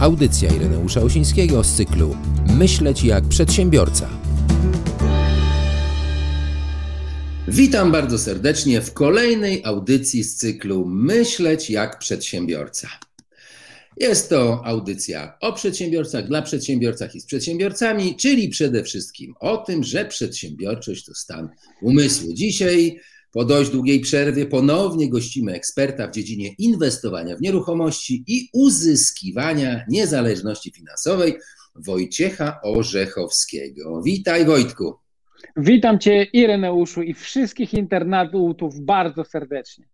[0.00, 2.16] Audycja Ireneusza Osińskiego z cyklu
[2.58, 4.08] Myśleć jak przedsiębiorca.
[7.48, 12.88] Witam bardzo serdecznie w kolejnej audycji z cyklu Myśleć jak przedsiębiorca.
[13.96, 19.84] Jest to audycja o przedsiębiorcach, dla przedsiębiorcach i z przedsiębiorcami, czyli przede wszystkim o tym,
[19.84, 21.48] że przedsiębiorczość to stan
[21.82, 22.34] umysłu.
[22.34, 23.00] Dzisiaj
[23.36, 30.72] po dość długiej przerwie ponownie gościmy eksperta w dziedzinie inwestowania w nieruchomości i uzyskiwania niezależności
[30.72, 31.38] finansowej,
[31.74, 34.02] Wojciecha Orzechowskiego.
[34.02, 35.05] Witaj Wojtku.
[35.56, 39.84] Witam Cię Ireneuszu i wszystkich internautów bardzo serdecznie.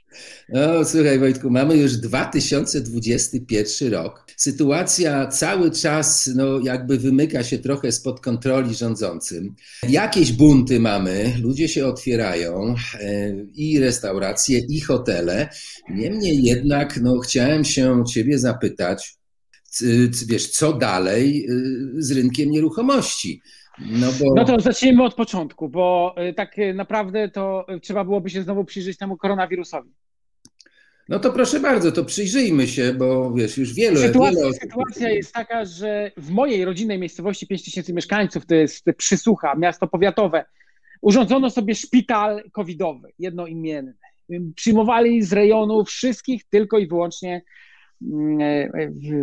[0.49, 4.27] No, słuchaj Wojtku, mamy już 2021 rok.
[4.37, 9.55] Sytuacja cały czas no, jakby wymyka się trochę spod kontroli rządzącym.
[9.89, 15.49] Jakieś bunty mamy, ludzie się otwierają e, i restauracje, i hotele.
[15.91, 19.17] Niemniej jednak no, chciałem się Ciebie zapytać,
[20.27, 23.43] wiesz, co dalej y, z rynkiem nieruchomości?
[23.79, 24.35] No, bo...
[24.35, 28.65] no to zacznijmy od początku, bo y, tak y, naprawdę to trzeba byłoby się znowu
[28.65, 29.91] przyjrzeć temu koronawirusowi.
[31.09, 33.97] No to proszę bardzo, to przyjrzyjmy się, bo wiesz, już wiele...
[33.97, 34.53] Sytuacja, wiele...
[34.53, 39.87] sytuacja jest taka, że w mojej rodzinnej miejscowości 5 tysięcy mieszkańców, to jest Przysłucha, miasto
[39.87, 40.45] powiatowe,
[41.01, 43.95] urządzono sobie szpital covidowy, jednoimienny.
[44.55, 47.43] Przyjmowali z rejonu wszystkich tylko i wyłącznie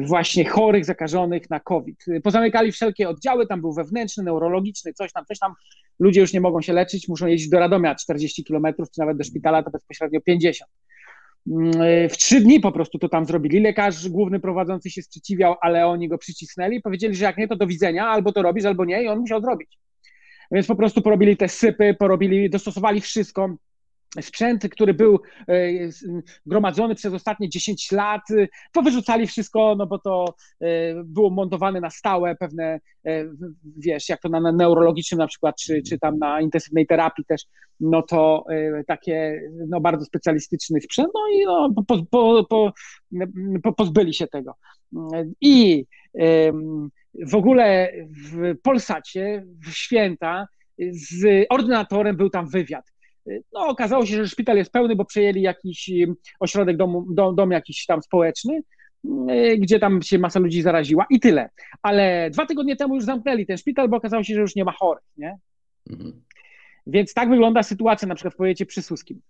[0.02, 2.06] właśnie chorych, zakażonych na COVID.
[2.24, 5.54] Pozamykali wszelkie oddziały, tam był wewnętrzny, neurologiczny, coś tam, coś tam.
[6.00, 9.24] Ludzie już nie mogą się leczyć, muszą jeździć do Radomia 40 kilometrów, czy nawet do
[9.24, 10.72] szpitala to bezpośrednio 50.
[12.10, 13.60] W trzy dni po prostu to tam zrobili.
[13.60, 16.82] Lekarz główny prowadzący się sprzeciwiał, ale oni go przycisnęli.
[16.82, 19.42] Powiedzieli, że jak nie, to do widzenia, albo to robisz, albo nie, i on musiał
[19.42, 19.78] zrobić.
[20.52, 23.56] Więc po prostu porobili te sypy, porobili, dostosowali wszystko
[24.22, 25.54] sprzęt, który był e,
[26.46, 28.22] gromadzony przez ostatnie 10 lat,
[28.72, 30.68] to wyrzucali wszystko, no bo to e,
[31.04, 33.26] było montowane na stałe, pewne, e,
[33.78, 37.46] wiesz, jak to na neurologicznym na przykład, czy, czy tam na intensywnej terapii też,
[37.80, 38.46] no to
[38.88, 42.44] takie no bardzo specjalistyczny sprzęt, no i no, po, po,
[43.64, 44.56] po, pozbyli się tego.
[45.42, 45.86] I
[47.28, 50.48] w ogóle w Polsacie, w święta,
[50.92, 52.86] z ordynatorem był tam wywiad
[53.54, 55.92] no, okazało się, że szpital jest pełny, bo przejęli jakiś
[56.40, 58.62] ośrodek domu, dom, dom jakiś tam społeczny,
[59.32, 61.50] y, gdzie tam się masa ludzi zaraziła i tyle.
[61.82, 64.72] Ale dwa tygodnie temu już zamknęli ten szpital, bo okazało się, że już nie ma
[64.72, 65.38] chorych, nie?
[65.90, 66.22] Mhm.
[66.88, 69.22] Więc tak wygląda sytuacja na przykład w powiecie przysłuskim.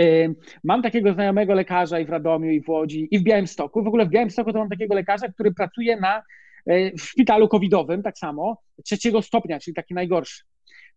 [0.00, 0.34] Y,
[0.64, 3.84] mam takiego znajomego lekarza i w Radomiu, i w Łodzi, i w Białymstoku.
[3.84, 6.22] W ogóle w Białymstoku to mam takiego lekarza, który pracuje na,
[6.70, 10.44] y, w szpitalu covidowym, tak samo, trzeciego stopnia, czyli taki najgorszy.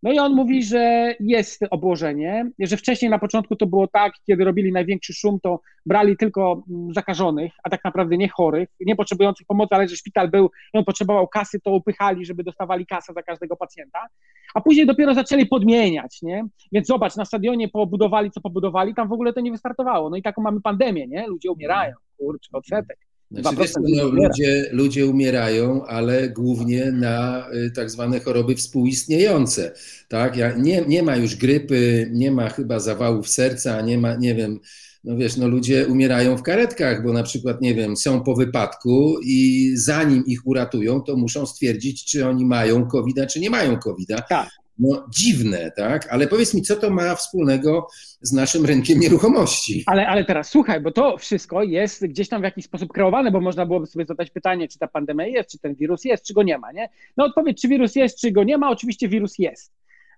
[0.04, 4.44] No i on mówi, że jest obłożenie, że wcześniej na początku to było tak, kiedy
[4.44, 9.46] robili największy szum, to brali tylko mm, zakażonych, a tak naprawdę nie chorych, nie potrzebujących
[9.46, 13.56] pomocy, ale że szpital był on potrzebował kasy, to upychali, żeby dostawali kasę za każdego
[13.56, 14.06] pacjenta,
[14.54, 16.46] a później dopiero zaczęli podmieniać, nie?
[16.72, 20.10] Więc zobacz, na stadionie pobudowali, co pobudowali, tam w ogóle to nie wystartowało.
[20.10, 21.26] No i taką mamy pandemię, nie?
[21.26, 22.98] Ludzie umierają, kurczę, odsetek.
[23.40, 29.72] Znaczy, wiesz, no, ludzie, ludzie umierają, ale głównie na y, tak zwane choroby współistniejące.
[30.08, 30.36] Tak?
[30.36, 34.60] Ja, nie, nie ma już grypy, nie ma chyba zawałów serca, nie ma, nie wiem,
[35.04, 39.16] no wiesz, no ludzie umierają w karetkach, bo na przykład, nie wiem, są po wypadku
[39.24, 44.08] i zanim ich uratują, to muszą stwierdzić, czy oni mają covid czy nie mają covid
[44.28, 46.12] Tak no, dziwne, tak?
[46.12, 47.86] Ale powiedz mi, co to ma wspólnego
[48.20, 49.82] z naszym rynkiem nieruchomości?
[49.86, 53.40] Ale, ale teraz słuchaj, bo to wszystko jest gdzieś tam w jakiś sposób kreowane, bo
[53.40, 56.42] można byłoby sobie zadać pytanie, czy ta pandemia jest, czy ten wirus jest, czy go
[56.42, 56.88] nie ma, nie?
[57.16, 59.72] No odpowiedź, czy wirus jest, czy go nie ma, oczywiście wirus jest.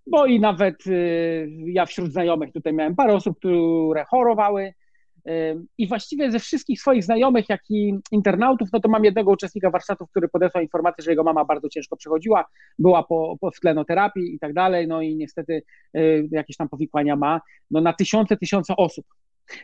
[0.07, 4.75] Bo i nawet y, ja wśród znajomych tutaj miałem parę osób, które chorowały,
[5.79, 10.11] i właściwie ze wszystkich swoich znajomych, jak i internautów, no to mam jednego uczestnika warsztatów,
[10.11, 12.45] który podesłał informację, że jego mama bardzo ciężko przechodziła,
[12.79, 15.63] była po, po w tlenoterapii i tak dalej, no i niestety
[15.97, 19.07] y, jakieś tam powikłania ma, no na tysiące, tysiące osób.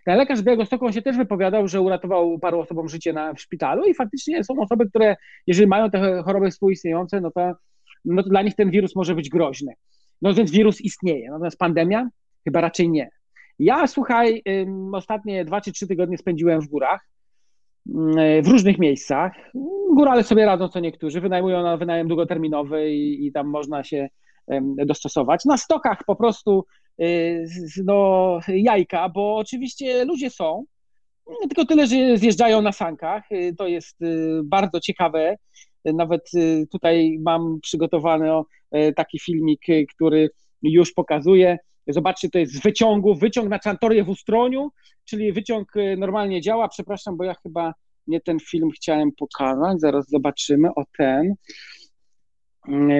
[0.04, 3.84] Ten lekarz z Białegostoku się też wypowiadał, że uratował paru osobom życie na, w szpitalu
[3.84, 5.16] i faktycznie są osoby, które
[5.46, 7.52] jeżeli mają te choroby współistniejące, no to,
[8.04, 9.72] no to dla nich ten wirus może być groźny.
[10.22, 12.08] No więc wirus istnieje, natomiast pandemia
[12.44, 13.10] chyba raczej nie.
[13.58, 14.42] Ja, słuchaj,
[14.92, 17.08] ostatnie dwa czy trzy tygodnie spędziłem w górach,
[18.42, 19.32] w różnych miejscach.
[19.94, 24.08] Górale sobie radzą co niektórzy, wynajmują na wynajem długoterminowy i, i tam można się
[24.86, 25.44] dostosować.
[25.44, 26.64] Na stokach po prostu
[27.02, 27.44] y,
[27.84, 30.64] no, jajka, bo oczywiście ludzie są,
[31.40, 33.32] tylko tyle, że zjeżdżają na sankach.
[33.32, 35.36] Y, to jest y, bardzo ciekawe.
[35.84, 36.30] Nawet
[36.72, 38.30] tutaj mam przygotowany
[38.96, 39.60] taki filmik,
[39.96, 40.30] który
[40.62, 44.70] już pokazuje, Zobaczcie, to jest z wyciągu, wyciąg na Czantorię w Ustroniu,
[45.04, 47.74] czyli wyciąg y, normalnie działa, przepraszam, bo ja chyba
[48.06, 51.34] nie ten film chciałem pokazać, zaraz zobaczymy, o ten.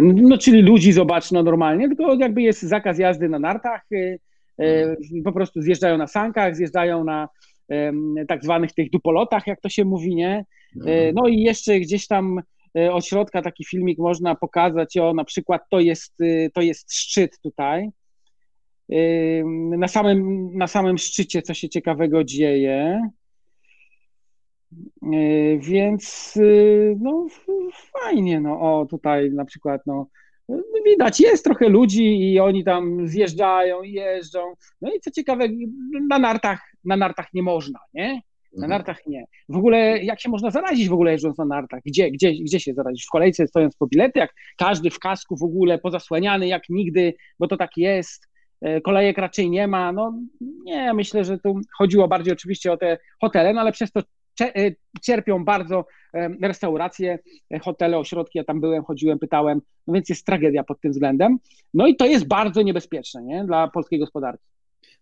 [0.03, 4.19] No, czyli ludzi zobacz, no normalnie, tylko jakby jest zakaz jazdy na nartach, y,
[4.63, 7.29] y, po prostu zjeżdżają na sankach, zjeżdżają na
[8.29, 10.45] tak zwanych tych dupolotach, jak to się mówi, nie?
[10.77, 12.41] Y, no i jeszcze gdzieś tam
[12.93, 16.19] od środka taki filmik można pokazać, o na przykład to jest,
[16.55, 17.91] to jest szczyt tutaj,
[19.79, 23.01] na samym, na samym szczycie co się ciekawego dzieje.
[25.03, 27.27] E, więc y, no
[27.73, 30.07] fajnie, no o tutaj na przykład no
[30.85, 34.41] widać, jest trochę ludzi i oni tam zjeżdżają, jeżdżą.
[34.81, 35.49] No i co ciekawe,
[36.09, 38.23] na nartach, na nartach nie można, nie?
[38.53, 38.71] Na mhm.
[38.71, 39.25] nartach nie.
[39.49, 41.81] W ogóle jak się można zarazić w ogóle jeżdżąc na nartach?
[41.85, 43.07] Gdzie, gdzie, gdzie się zarazić?
[43.07, 47.49] W kolejce stojąc po bilety, jak każdy w kasku w ogóle pozasłaniany jak nigdy, bo
[47.49, 48.32] to tak jest.
[48.63, 49.93] E, kolejek raczej nie ma.
[49.93, 54.03] No nie, myślę, że tu chodziło bardziej oczywiście o te hotele, no ale przez to
[54.41, 54.73] E,
[55.03, 57.19] cierpią bardzo e, restauracje,
[57.63, 61.39] hotele, ośrodki, ja tam byłem, chodziłem, pytałem, no więc jest tragedia pod tym względem.
[61.75, 63.45] No i to jest bardzo niebezpieczne nie?
[63.45, 64.45] dla polskiej gospodarki.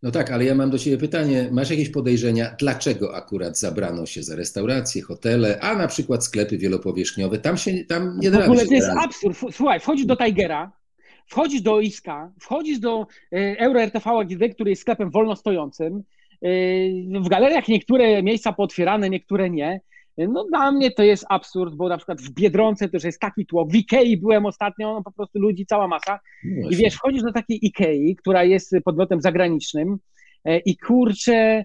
[0.02, 1.48] No tak, ale ja mam do Ciebie pytanie.
[1.52, 7.38] Masz jakieś podejrzenia, dlaczego akurat zabrano się za restauracje, hotele, a na przykład sklepy wielopowierzchniowe?
[7.38, 9.38] Tam się tam nie da W ogóle to jest absurd.
[9.50, 10.72] Słuchaj, wchodzisz do Tigera,
[11.30, 13.06] wchodzisz do Iska, wchodzisz do
[13.58, 16.02] Euro RTV AGD, który jest sklepem wolno stojącym,
[17.22, 19.80] w galeriach niektóre miejsca potwierane, niektóre nie.
[20.18, 23.72] No dla mnie to jest absurd, bo na przykład w Biedronce też jest taki tłok.
[23.72, 26.20] W Ikei byłem ostatnio, no po prostu ludzi cała masa.
[26.44, 29.96] No I wiesz, wchodzisz do takiej Ikei, która jest podmiotem zagranicznym
[30.44, 31.64] e, i kurczę,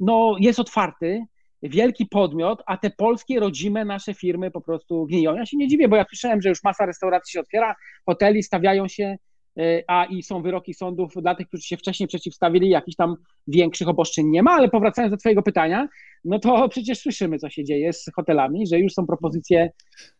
[0.00, 1.24] no jest otwarty,
[1.62, 5.34] wielki podmiot, a te polskie, rodzime nasze firmy po prostu gniją.
[5.34, 7.74] Ja się nie dziwię, bo ja słyszałem, że już masa restauracji się otwiera,
[8.06, 9.16] hoteli stawiają się
[9.58, 13.16] E, a i są wyroki sądów dla tych, którzy się wcześniej przeciwstawili, jakichś tam
[13.46, 15.88] większych obostrzeń nie ma, ale powracając do Twojego pytania,
[16.24, 19.70] no to przecież słyszymy, co się dzieje z hotelami, że już są propozycje.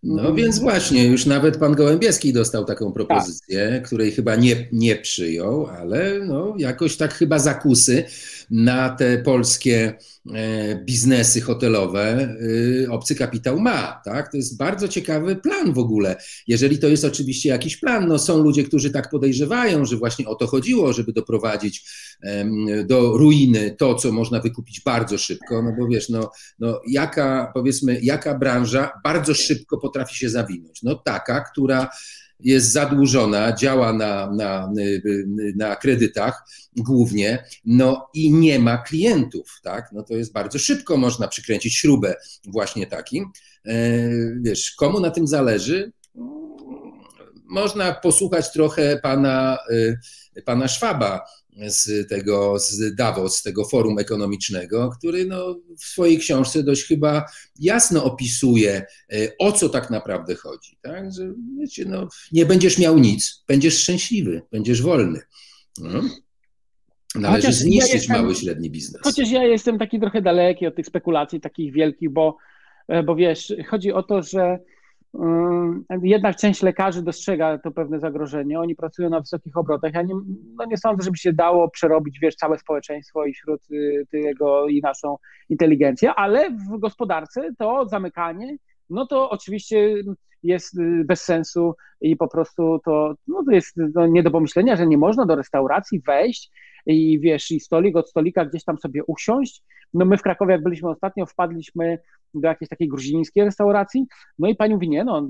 [0.03, 3.87] No więc właśnie, już nawet pan Gołębieski dostał taką propozycję, tak.
[3.87, 8.05] której chyba nie, nie przyjął, ale no jakoś tak chyba zakusy
[8.52, 9.94] na te polskie
[10.34, 14.31] e, biznesy hotelowe y, obcy kapitał ma, tak?
[14.31, 16.16] To jest bardzo ciekawy plan w ogóle.
[16.46, 20.34] Jeżeli to jest oczywiście jakiś plan, no są ludzie, którzy tak podejrzewają, że właśnie o
[20.34, 21.84] to chodziło, żeby doprowadzić
[22.87, 28.00] do ruiny to, co można wykupić bardzo szybko, no bo wiesz, no, no jaka, powiedzmy,
[28.02, 30.82] jaka branża bardzo szybko potrafi się zawinąć?
[30.82, 31.88] No taka, która
[32.44, 34.73] jest zadłużona, działa na, na,
[35.56, 36.44] na kredytach
[36.77, 39.93] głównie, no i nie ma klientów, tak?
[39.93, 42.15] No to jest bardzo szybko można przykręcić śrubę
[42.47, 43.31] właśnie takim.
[43.67, 43.75] E,
[44.41, 45.93] wiesz, komu na tym zależy?
[47.52, 49.58] Można posłuchać trochę pana,
[50.37, 51.20] e, pana Szwaba,
[51.56, 57.25] z tego, z Davos, z tego forum ekonomicznego, który no, w swojej książce dość chyba
[57.60, 60.76] jasno opisuje, e, o co tak naprawdę chodzi.
[60.82, 61.12] Tak?
[61.12, 65.20] Że wiecie, no, nie będziesz miał nic, będziesz szczęśliwy, będziesz wolny.
[65.78, 66.02] No.
[67.14, 69.02] Należy chociaż zniszczyć ja jestem, mały, średni biznes.
[69.04, 72.37] Chociaż ja jestem taki trochę daleki od tych spekulacji takich wielkich, bo,
[72.88, 74.58] e, bo wiesz, chodzi o to, że
[76.03, 78.61] jednak część lekarzy dostrzega to pewne zagrożenie.
[78.61, 79.94] Oni pracują na wysokich obrotach.
[79.94, 80.14] Ja nie,
[80.59, 84.81] no nie sądzę, żeby się dało przerobić, wiesz, całe społeczeństwo i wśród y, tego i
[84.81, 85.17] naszą
[85.49, 88.57] inteligencję, ale w gospodarce to zamykanie,
[88.90, 89.95] no to oczywiście
[90.42, 94.76] jest y, bez sensu i po prostu to, no to jest no nie do pomyślenia,
[94.76, 96.50] że nie można do restauracji wejść
[96.87, 99.62] i wiesz, i stolik od stolika gdzieś tam sobie usiąść.
[99.95, 101.99] No my w Krakowie, jak byliśmy ostatnio, wpadliśmy
[102.35, 104.07] do jakiejś takiej gruzińskiej restauracji,
[104.39, 105.29] no i pani mówi, nie no,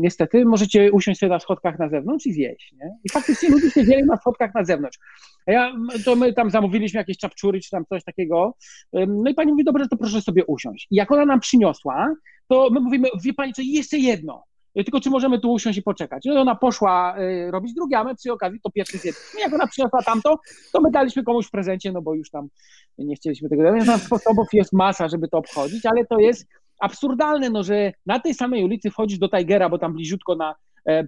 [0.00, 2.90] niestety możecie usiąść sobie na schodkach na zewnątrz i zjeść, nie?
[3.04, 4.98] I faktycznie ludzie siedzieli na schodkach na zewnątrz.
[5.46, 5.72] A ja,
[6.04, 8.54] to my tam zamówiliśmy jakieś czapczury czy tam coś takiego,
[8.92, 10.86] no i pani mówi, dobrze, to proszę sobie usiąść.
[10.90, 12.14] I jak ona nam przyniosła,
[12.48, 14.44] to my mówimy, wie pani co, jeszcze jedno.
[14.74, 16.22] Tylko czy możemy tu usiąść i poczekać?
[16.24, 19.40] No ona poszła y, robić drugie, a my przy okazji to pierwszy zjedliśmy.
[19.40, 20.38] Jak ona przyniosła tamto,
[20.72, 22.48] to my daliśmy komuś w prezencie, no bo już tam
[22.98, 23.86] nie chcieliśmy tego dać.
[23.86, 26.46] Tam sposobów jest masa, żeby to obchodzić, ale to jest
[26.80, 30.54] absurdalne, no, że na tej samej ulicy wchodzisz do Tigera, bo tam bliziutko na
[30.86, 31.04] e, e,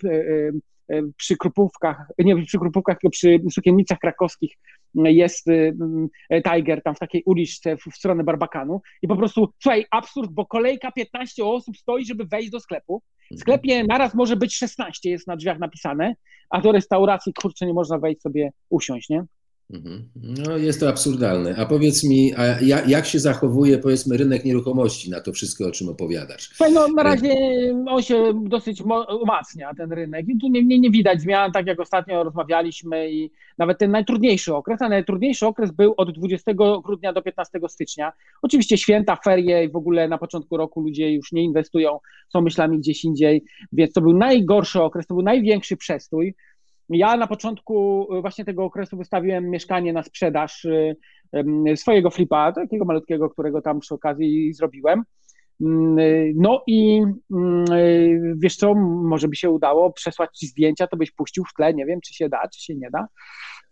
[0.88, 4.59] e, przy Krupówkach, nie przy Krupówkach, tylko przy sukiennicach krakowskich
[4.95, 5.47] jest
[6.45, 10.47] Tiger tam w takiej uliczce w, w stronę Barbakanu i po prostu, słuchaj, absurd, bo
[10.47, 15.26] kolejka 15 osób stoi, żeby wejść do sklepu, w sklepie naraz może być 16, jest
[15.26, 16.14] na drzwiach napisane,
[16.50, 19.25] a do restauracji, kurczę, nie można wejść sobie usiąść, nie?
[19.70, 20.08] Mhm.
[20.16, 21.56] No, jest to absurdalne.
[21.56, 25.88] A powiedz mi, a jak się zachowuje, powiedzmy, rynek nieruchomości na to wszystko, o czym
[25.88, 26.50] opowiadasz?
[26.75, 27.35] No, na razie
[27.88, 28.82] on się dosyć
[29.23, 30.28] umacnia, ten rynek.
[30.28, 34.54] I tu nie, nie, nie widać zmian, tak jak ostatnio rozmawialiśmy i nawet ten najtrudniejszy
[34.54, 36.52] okres, a najtrudniejszy okres był od 20
[36.85, 38.12] grudnia do 15 stycznia.
[38.42, 42.78] Oczywiście święta, ferie i w ogóle na początku roku ludzie już nie inwestują, są myślami
[42.78, 46.35] gdzieś indziej, więc to był najgorszy okres, to był największy przestój.
[46.88, 50.97] Ja na początku y, właśnie tego okresu wystawiłem mieszkanie na sprzedaż y,
[51.76, 55.02] swojego flipa, takiego malutkiego, którego tam przy okazji zrobiłem.
[55.60, 57.64] Mm, y, no i mm,
[58.38, 61.86] wiesz co, może by się udało przesłać ci zdjęcia, to byś puścił w tle, nie
[61.86, 63.06] wiem, czy się da, czy się nie da,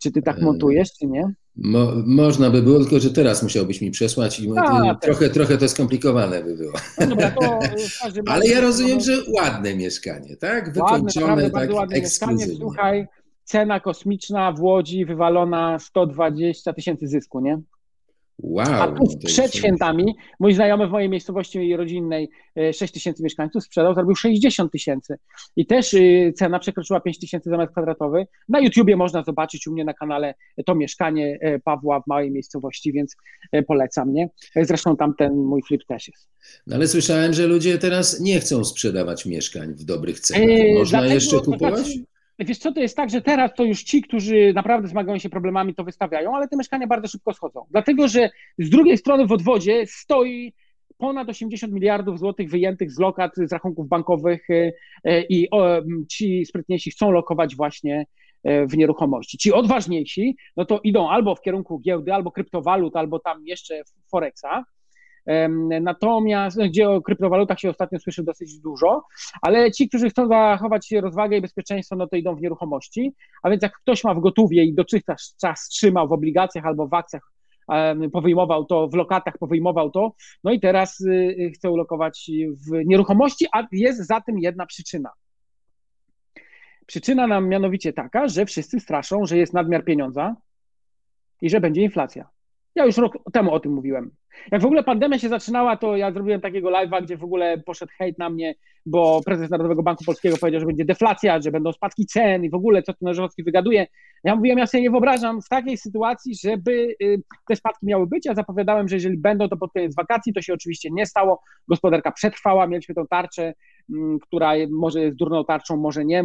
[0.01, 1.33] czy ty tak montujesz, czy nie?
[1.55, 5.69] Mo, można by było, tylko że teraz musiałbyś mi przesłać i A, trochę, trochę to
[5.69, 6.73] skomplikowane by było.
[6.99, 7.59] No dobra, to
[8.33, 10.73] Ale ja rozumiem, że ładne mieszkanie, tak?
[10.73, 13.07] Wykończone, ładne, tak ładne mieszkanie, słuchaj,
[13.43, 17.61] cena kosmiczna w Łodzi wywalona 120 tysięcy zysku, nie?
[18.39, 18.65] Wow.
[18.67, 22.29] A przed świętami mój znajomy w mojej miejscowości rodzinnej
[22.73, 25.17] 6 e, tysięcy mieszkańców sprzedał, zrobił 60 tysięcy.
[25.55, 28.27] I też y, cena przekroczyła 5 tysięcy za metr kwadratowy.
[28.49, 30.33] Na YouTubie można zobaczyć u mnie na kanale
[30.65, 33.15] to mieszkanie e, Pawła w małej miejscowości, więc
[33.51, 34.29] e, polecam, nie?
[34.55, 36.29] Zresztą tam ten mój flip też jest.
[36.67, 40.49] No ale słyszałem, że ludzie teraz nie chcą sprzedawać mieszkań w dobrych cenach.
[40.77, 41.87] Można Dlatego, jeszcze kupować?
[42.39, 45.75] Wiesz co, to jest tak, że teraz to już ci, którzy naprawdę zmagają się problemami,
[45.75, 47.65] to wystawiają, ale te mieszkania bardzo szybko schodzą.
[47.71, 50.53] Dlatego, że z drugiej strony w odwodzie stoi
[50.97, 54.71] ponad 80 miliardów złotych wyjętych z lokat, z rachunków bankowych e,
[55.03, 55.49] e, i
[56.09, 58.05] ci sprytniejsi chcą lokować właśnie
[58.43, 59.37] e, w nieruchomości.
[59.37, 64.63] Ci odważniejsi, no to idą albo w kierunku giełdy, albo kryptowalut, albo tam jeszcze Forexa,
[65.81, 69.03] Natomiast, gdzie o kryptowalutach się ostatnio słyszy dosyć dużo,
[69.41, 73.13] ale ci, którzy chcą zachować rozwagę i bezpieczeństwo, no to idą w nieruchomości.
[73.43, 77.35] A więc jak ktoś ma w gotówie i dotychczas trzymał w obligacjach albo w akcjach,
[78.13, 80.13] powyjmował to, w lokatach powyjmował to,
[80.43, 82.31] no i teraz y, y, chce ulokować
[82.67, 85.09] w nieruchomości, a jest za tym jedna przyczyna.
[86.85, 90.35] Przyczyna nam mianowicie taka, że wszyscy straszą, że jest nadmiar pieniądza
[91.41, 92.34] i że będzie inflacja.
[92.75, 94.11] Ja już rok temu o tym mówiłem.
[94.51, 97.91] Jak w ogóle pandemia się zaczynała, to ja zrobiłem takiego live'a, gdzie w ogóle poszedł
[97.97, 98.55] hejt na mnie,
[98.85, 102.53] bo prezes Narodowego Banku Polskiego powiedział, że będzie deflacja, że będą spadki cen i w
[102.53, 103.87] ogóle co tu Nożowski wygaduje.
[104.23, 108.25] Ja mówiłem, ja sobie nie wyobrażam w takiej sytuacji, żeby y, te spadki miały być.
[108.25, 110.33] Ja zapowiadałem, że jeżeli będą, to pod koniec wakacji.
[110.33, 111.41] To się oczywiście nie stało.
[111.67, 113.53] Gospodarka przetrwała, mieliśmy tą tarczę,
[114.21, 116.23] która może jest durną tarczą, może nie,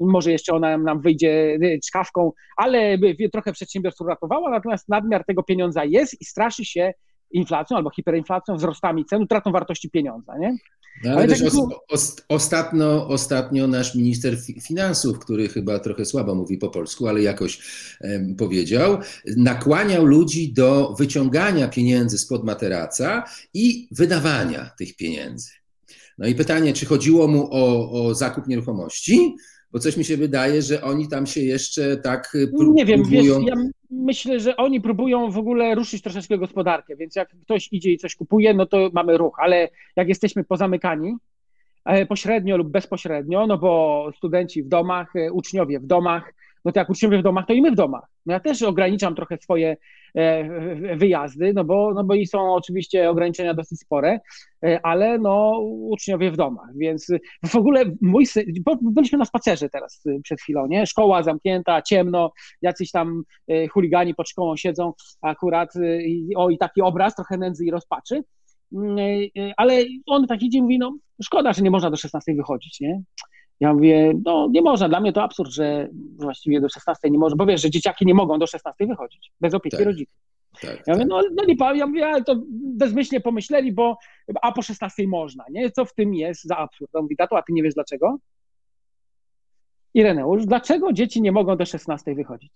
[0.00, 2.98] może jeszcze ona nam wyjdzie y, czkawką, ale
[3.32, 6.92] trochę przedsiębiorstw uratowała, natomiast nadmiar tego pieniądza jest i straszy się
[7.30, 10.56] inflacją albo hiperinflacją, wzrostami cen, utratą wartości pieniądza, nie?
[11.04, 11.52] No, ale, ale też tak,
[11.88, 17.60] os, ostatnio, ostatnio nasz minister finansów, który chyba trochę słabo mówi po polsku, ale jakoś
[18.00, 18.98] um, powiedział,
[19.36, 25.61] nakłaniał ludzi do wyciągania pieniędzy spod materaca i wydawania tych pieniędzy.
[26.18, 29.36] No i pytanie, czy chodziło mu o, o zakup nieruchomości,
[29.72, 32.72] bo coś mi się wydaje, że oni tam się jeszcze tak próbują...
[32.72, 33.54] Nie wiem, wiesz, ja
[33.90, 38.16] myślę, że oni próbują w ogóle ruszyć troszeczkę gospodarkę, więc jak ktoś idzie i coś
[38.16, 41.16] kupuje, no to mamy ruch, ale jak jesteśmy pozamykani,
[41.84, 46.80] e, pośrednio lub bezpośrednio, no bo studenci w domach, e, uczniowie w domach, no to
[46.80, 48.04] jak uczniowie w domach, to i my w domach.
[48.26, 49.76] No ja też ograniczam trochę swoje
[50.14, 54.20] e, wyjazdy, no bo, no bo i są oczywiście ograniczenia dosyć spore,
[54.64, 57.06] e, ale no uczniowie w domach, więc
[57.46, 58.44] w ogóle mój syn,
[58.82, 60.86] byliśmy na spacerze teraz e, przed chwilą, nie?
[60.86, 63.22] Szkoła zamknięta, ciemno, jacyś tam
[63.70, 64.92] chuligani pod szkołą siedzą
[65.22, 65.72] akurat,
[66.36, 68.24] o i taki obraz, trochę nędzy i rozpaczy,
[68.72, 68.96] mm,
[69.56, 73.02] ale on tak idzie i mówi, no szkoda, że nie można do 16 wychodzić, nie?
[73.62, 77.36] Ja mówię, no nie można, dla mnie to absurd, że właściwie do 16 nie może,
[77.36, 79.86] bo wiesz, że dzieciaki nie mogą do 16 wychodzić, bez opieki tak.
[79.86, 80.18] rodziców.
[80.60, 81.08] Tak, ja mówię, tak.
[81.08, 82.42] no, no nie powiem, ja mówię, ale to
[82.76, 83.96] bezmyślnie pomyśleli, bo
[84.42, 85.70] a po 16 można, nie?
[85.70, 86.96] Co w tym jest za absurd?
[86.96, 88.18] On mówi, tato, a ty nie wiesz dlaczego?
[89.94, 92.52] Ireneusz, dlaczego dzieci nie mogą do 16 wychodzić?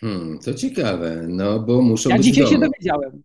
[0.00, 3.22] Hmm, to ciekawe, no bo muszą ja być dzisiaj się dowiedziałem.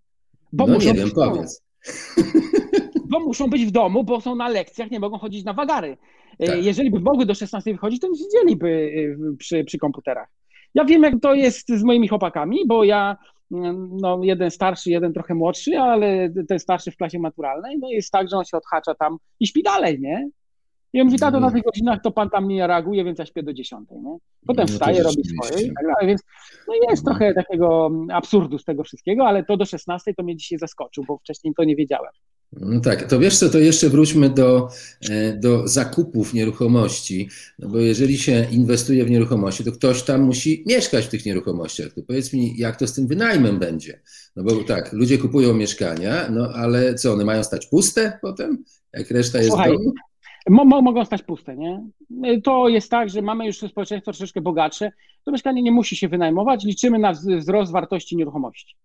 [0.53, 1.63] Bo no muszą nie wiem, powiedz.
[3.11, 5.97] Bo muszą być w domu, bo są na lekcjach, nie mogą chodzić na wagary.
[6.39, 6.63] E, tak.
[6.63, 8.91] Jeżeli by mogły do 16 wychodzić, to nie siedzieliby
[9.31, 10.29] e, przy, przy komputerach.
[10.73, 13.17] Ja wiem, jak to jest z moimi chłopakami, bo ja,
[13.51, 18.11] mm, no, jeden starszy, jeden trochę młodszy, ale ten starszy w klasie maturalnej, no jest
[18.11, 20.29] tak, że on się odhacza tam i śpi dalej, nie?
[20.93, 23.43] I on mówi, tato, na tych godzinach to pan tam nie reaguje, więc ja śpię
[23.43, 24.17] do 10, nie?
[24.47, 26.21] Potem no wstaje, robi swoje i tak dalej, więc
[26.67, 27.11] no jest no.
[27.11, 31.17] trochę takiego absurdu z tego wszystkiego, ale to do 16 to mnie dzisiaj zaskoczył, bo
[31.17, 32.11] wcześniej to nie wiedziałem.
[32.53, 34.69] No tak, to wiesz co, to jeszcze wróćmy do,
[35.09, 37.29] e, do zakupów nieruchomości,
[37.59, 41.93] no bo jeżeli się inwestuje w nieruchomości, to ktoś tam musi mieszkać w tych nieruchomościach.
[41.93, 44.01] To powiedz mi, jak to z tym wynajmem będzie?
[44.35, 49.11] No bo tak, ludzie kupują mieszkania, no ale co, one mają stać puste potem, jak
[49.11, 49.93] reszta jest Słuchaj, domu?
[50.49, 51.87] Mo mogą stać puste, nie?
[52.43, 54.91] To jest tak, że mamy już społeczeństwo troszeczkę bogatsze,
[55.23, 58.75] to mieszkanie nie musi się wynajmować, liczymy na wzrost wartości nieruchomości.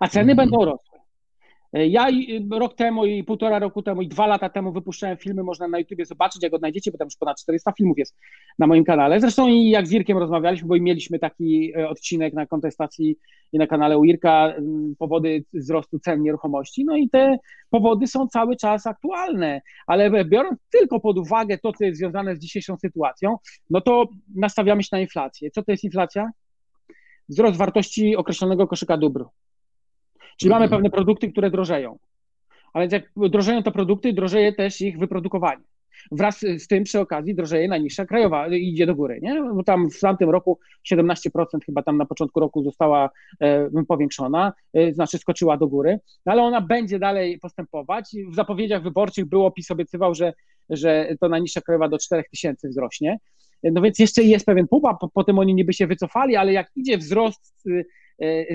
[0.00, 0.36] A ceny -hmm.
[0.36, 0.96] będą rosły.
[1.76, 2.06] E, ja
[2.50, 6.06] rok temu i półtora roku temu i dwa lata temu wypuszczałem filmy, można na YouTubie
[6.06, 8.16] zobaczyć, jak odnajdziecie, bo tam już ponad 400 filmów jest
[8.58, 9.20] na moim kanale.
[9.20, 13.16] Zresztą i jak z Irkiem rozmawialiśmy, bo i mieliśmy taki e, odcinek na kontestacji
[13.52, 14.54] i na kanale u Irka,
[14.98, 17.38] powody wzrostu cen nieruchomości, no i te
[17.70, 22.38] powody są cały czas aktualne, ale biorąc tylko pod uwagę to, co jest związane z
[22.38, 23.36] dzisiejszą sytuacją,
[23.70, 25.50] no to nastawiamy się na inflację.
[25.50, 26.30] Co to jest inflacja?
[27.28, 29.24] Wzrost wartości określonego koszyka dóbr.
[30.36, 31.98] Czyli mamy pewne produkty, które drożeją.
[32.72, 35.62] Ale jak drożeją te produkty, drożeje też ich wyprodukowanie.
[36.12, 39.42] Wraz z tym przy okazji drożeje najniższa krajowa, idzie do góry, nie?
[39.54, 40.58] Bo tam w tamtym roku
[40.92, 41.30] 17%
[41.66, 46.42] chyba tam na początku roku została e, powiększona, e, znaczy skoczyła do góry, no ale
[46.42, 48.10] ona będzie dalej postępować.
[48.30, 50.32] W zapowiedziach wyborczych było, PiS obiecywał, że,
[50.70, 53.18] że to najniższa krajowa do 4000 wzrośnie.
[53.62, 56.70] No więc jeszcze jest pewien pułap, po, po tym oni niby się wycofali, ale jak
[56.76, 57.84] idzie wzrost E,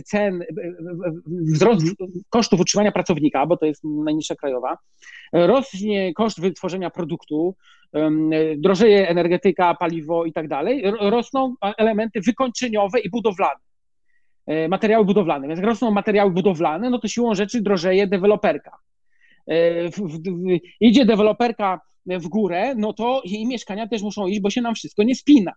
[0.05, 0.45] cen, e,
[1.25, 1.85] wzrost
[2.29, 4.77] kosztów utrzymania pracownika, bo to jest najniższa krajowa,
[5.33, 7.55] rośnie koszt wytworzenia produktu,
[8.57, 13.59] drożeje energetyka, paliwo i tak dalej, rosną elementy wykończeniowe i budowlane
[14.47, 15.47] e, materiały budowlane.
[15.47, 18.77] Więc jak rosną materiały budowlane, no to siłą rzeczy drożeje deweloperka.
[20.79, 25.03] Idzie deweloperka w górę, no to jej mieszkania też muszą iść, bo się nam wszystko
[25.03, 25.51] nie spina.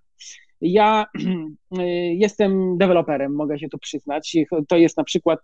[0.61, 1.07] Ja
[2.25, 4.37] jestem deweloperem, mogę się tu przyznać.
[4.69, 5.41] To jest na przykład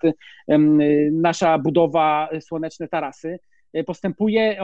[1.12, 3.38] nasza budowa Słoneczne Tarasy.
[3.86, 4.58] Postępuje,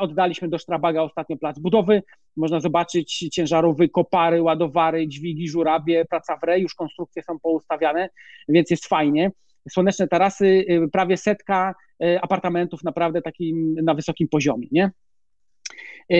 [0.00, 2.02] oddaliśmy do Sztrabaga ostatnio plac budowy.
[2.36, 8.08] Można zobaczyć ciężarowy, kopary, ładowary, dźwigi, żurabie, praca w re, już konstrukcje są poustawiane,
[8.48, 9.30] więc jest fajnie.
[9.70, 14.90] Słoneczne Tarasy, y, prawie setka y, apartamentów naprawdę takim na wysokim poziomie, nie?
[16.10, 16.16] E,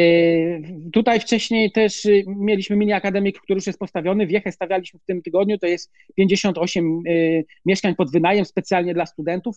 [0.93, 4.27] tutaj wcześniej też y, mieliśmy mini akademik, który już jest postawiony.
[4.27, 5.59] Wiechę stawialiśmy w tym tygodniu.
[5.59, 9.57] To jest 58 y, mieszkań pod wynajem specjalnie dla studentów.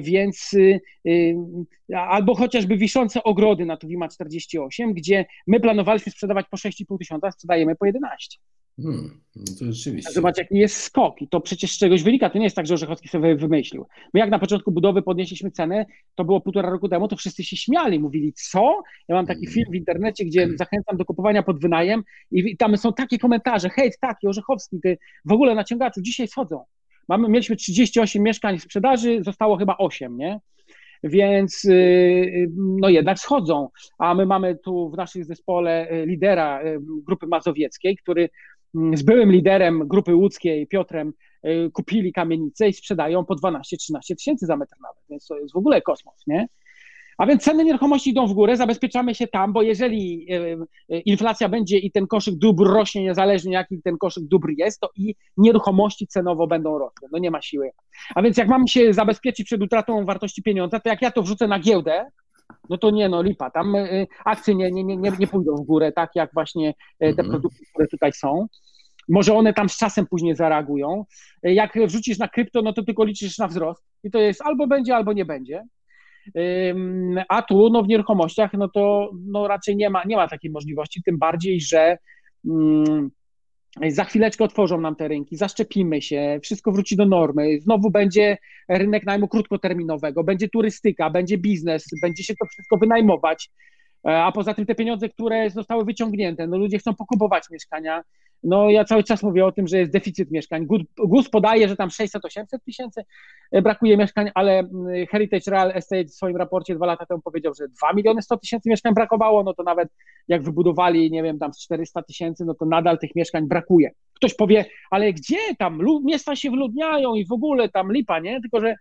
[0.00, 0.80] Więc y,
[1.94, 7.76] albo chociażby wiszące ogrody na Tuwima 48, gdzie my planowaliśmy sprzedawać po 6,5 tysiąca, sprzedajemy
[7.76, 8.38] po 11.
[8.82, 10.12] Hmm, no to rzeczywiście.
[10.12, 12.30] Zobacz, jaki jest skok i to przecież z czegoś wynika.
[12.30, 13.86] To nie jest tak, że Orzechowski sobie wymyślił.
[14.14, 17.56] My jak na początku budowy podnieśliśmy cenę, to było półtora roku temu, to wszyscy się
[17.56, 18.82] śmiali, mówili, co?
[19.08, 20.58] Ja mam taki film w internecie, gdzie hmm.
[20.58, 25.32] zachęcam do kupowania pod wynajem i tam są takie komentarze, hej, taki, Orzechowski, ty w
[25.32, 26.64] ogóle na ciągaczu dzisiaj schodzą.
[27.08, 30.40] Mamy, mieliśmy 38 mieszkań w sprzedaży, zostało chyba 8, nie?
[31.02, 33.68] więc y, y, no jednak schodzą.
[33.98, 38.28] A my mamy tu w naszym zespole y, lidera grupy mazowieckiej, który
[38.94, 41.12] z byłym liderem grupy łódzkiej, Piotrem,
[41.72, 43.60] kupili kamienicę i sprzedają po 12-13
[44.16, 46.48] tysięcy za metr nawet, więc to jest w ogóle kosmos, nie?
[47.18, 50.26] A więc ceny nieruchomości idą w górę, zabezpieczamy się tam, bo jeżeli
[51.04, 55.14] inflacja będzie i ten koszyk dóbr rośnie, niezależnie jaki ten koszyk dóbr jest, to i
[55.36, 57.08] nieruchomości cenowo będą rosły.
[57.12, 57.70] No nie ma siły.
[58.14, 61.48] A więc jak mam się zabezpieczyć przed utratą wartości pieniądza, to jak ja to wrzucę
[61.48, 62.06] na giełdę,
[62.68, 65.92] no to nie, no lipa, tam y, akcje nie, nie, nie, nie pójdą w górę,
[65.92, 67.30] tak jak właśnie y, te mhm.
[67.30, 68.46] produkty, które tutaj są.
[69.08, 71.04] Może one tam z czasem później zareagują.
[71.46, 74.66] Y, jak wrzucisz na krypto, no to tylko liczysz na wzrost i to jest albo
[74.66, 75.64] będzie, albo nie będzie.
[77.28, 81.02] A tu no, w nieruchomościach, no to no, raczej nie ma, nie ma takiej możliwości,
[81.02, 81.98] tym bardziej, że
[83.88, 89.06] za chwileczkę otworzą nam te rynki, zaszczepimy się, wszystko wróci do normy, znowu będzie rynek
[89.06, 93.50] najmu krótkoterminowego, będzie turystyka, będzie biznes, będzie się to wszystko wynajmować,
[94.08, 98.02] e, a poza tym te pieniądze, które zostały wyciągnięte, no ludzie chcą pokupować mieszkania,
[98.42, 100.66] no ja cały czas mówię o tym, że jest deficyt mieszkań.
[100.98, 103.04] GUS podaje, że tam 600-800 tysięcy
[103.52, 107.54] e, brakuje mieszkań, ale mm, Heritage Real Estate w swoim raporcie dwa lata temu powiedział,
[107.54, 109.88] że 2 miliony 100 tysięcy mieszkań brakowało, no to nawet
[110.28, 113.90] jak wybudowali, nie wiem, tam 400 tysięcy, no to nadal tych mieszkań brakuje.
[114.14, 115.80] Ktoś powie, ale gdzie tam?
[116.04, 118.40] Miasta się wyludniają i w ogóle tam lipa, nie?
[118.40, 118.76] Tylko, że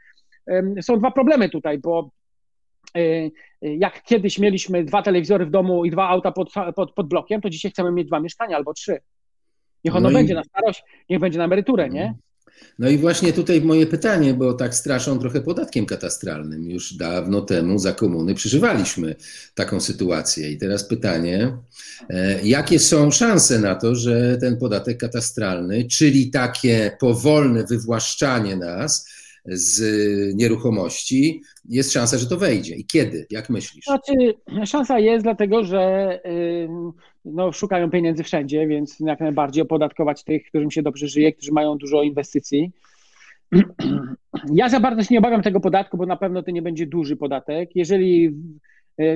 [0.81, 2.09] są dwa problemy tutaj, bo
[2.95, 3.29] e, e,
[3.61, 7.49] jak kiedyś mieliśmy dwa telewizory w domu i dwa auta pod, pod, pod blokiem, to
[7.49, 8.99] dzisiaj chcemy mieć dwa mieszkania albo trzy.
[9.85, 10.35] Niech ono no będzie i...
[10.35, 12.15] na starość, niech będzie na emeryturę, nie?
[12.79, 16.69] No i właśnie tutaj moje pytanie, bo tak straszą trochę podatkiem katastralnym.
[16.69, 19.15] Już dawno temu za komuny przeżywaliśmy
[19.55, 20.51] taką sytuację.
[20.51, 21.57] I teraz pytanie,
[22.09, 29.07] e, jakie są szanse na to, że ten podatek katastralny, czyli takie powolne wywłaszczanie nas,
[29.47, 29.81] z
[30.35, 32.75] nieruchomości, jest szansa, że to wejdzie.
[32.75, 33.27] I kiedy?
[33.29, 33.85] Jak myślisz?
[33.85, 34.13] Znaczy,
[34.65, 36.19] szansa jest, dlatego że
[37.25, 41.77] no, szukają pieniędzy wszędzie, więc jak najbardziej opodatkować tych, którym się dobrze żyje, którzy mają
[41.77, 42.71] dużo inwestycji.
[44.53, 47.15] Ja za bardzo się nie obawiam tego podatku, bo na pewno to nie będzie duży
[47.15, 47.69] podatek.
[47.75, 48.31] Jeżeli,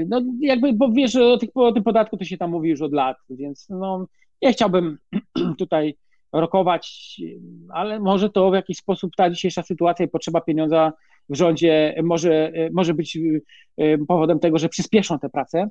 [0.07, 2.93] no jakby, bo wiesz, o, tych, o tym podatku to się tam mówi już od
[2.93, 4.07] lat, więc no,
[4.41, 4.97] nie chciałbym
[5.59, 5.95] tutaj
[6.33, 7.15] rokować,
[7.69, 10.93] ale może to w jakiś sposób ta dzisiejsza sytuacja i potrzeba pieniądza
[11.29, 13.17] w rządzie może, może być
[13.77, 15.67] e, powodem tego, że przyspieszą te prace.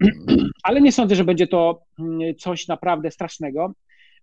[0.62, 3.72] Ale nie sądzę, że będzie to mm, coś naprawdę strasznego.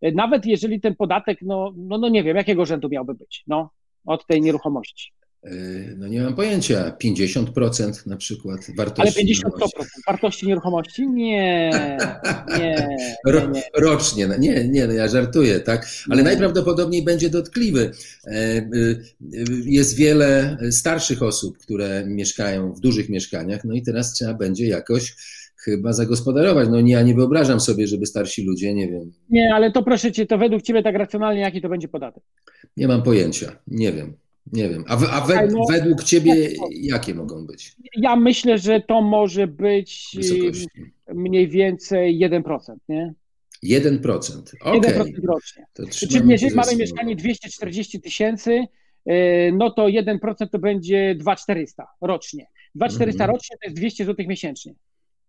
[0.01, 3.69] Nawet jeżeli ten podatek, no, no, no nie wiem, jakiego rzędu miałby być no,
[4.06, 5.12] od tej nieruchomości.
[5.51, 9.19] Yy, no nie mam pojęcia, 50% na przykład wartości.
[9.19, 9.67] Ale 50%
[10.07, 11.07] wartości nieruchomości?
[11.07, 11.69] Nie,
[12.57, 12.75] nie,
[13.23, 13.63] nie, nie.
[13.75, 15.88] Rocznie, no nie, nie, no ja żartuję, tak?
[16.10, 16.23] Ale nie.
[16.23, 17.91] najprawdopodobniej będzie dotkliwy.
[18.27, 19.01] E, y,
[19.33, 24.67] y, jest wiele starszych osób, które mieszkają w dużych mieszkaniach, no i teraz trzeba będzie
[24.67, 25.15] jakoś
[25.57, 26.69] chyba zagospodarować.
[26.71, 29.12] No nie, ja nie wyobrażam sobie, żeby starsi ludzie, nie wiem.
[29.29, 32.23] Nie, ale to proszę cię, to według ciebie tak racjonalnie, jaki to będzie podatek?
[32.77, 34.17] Nie mam pojęcia, nie wiem.
[34.53, 34.83] Nie wiem.
[34.88, 37.75] A, a we, no, według Ciebie jakie mogą być?
[37.95, 40.67] Ja myślę, że to może być Wysokości.
[41.13, 43.13] mniej więcej 1%, nie?
[43.63, 44.41] 1%.
[44.62, 44.79] Okay.
[44.79, 45.65] 1% rocznie.
[45.91, 48.65] Czyli jeżeli mamy mieszkanie 240 tysięcy,
[49.10, 52.47] y, no to 1% to będzie 2400 rocznie.
[52.75, 53.38] 2400 mm -hmm.
[53.38, 54.73] rocznie to jest 200 zł miesięcznie.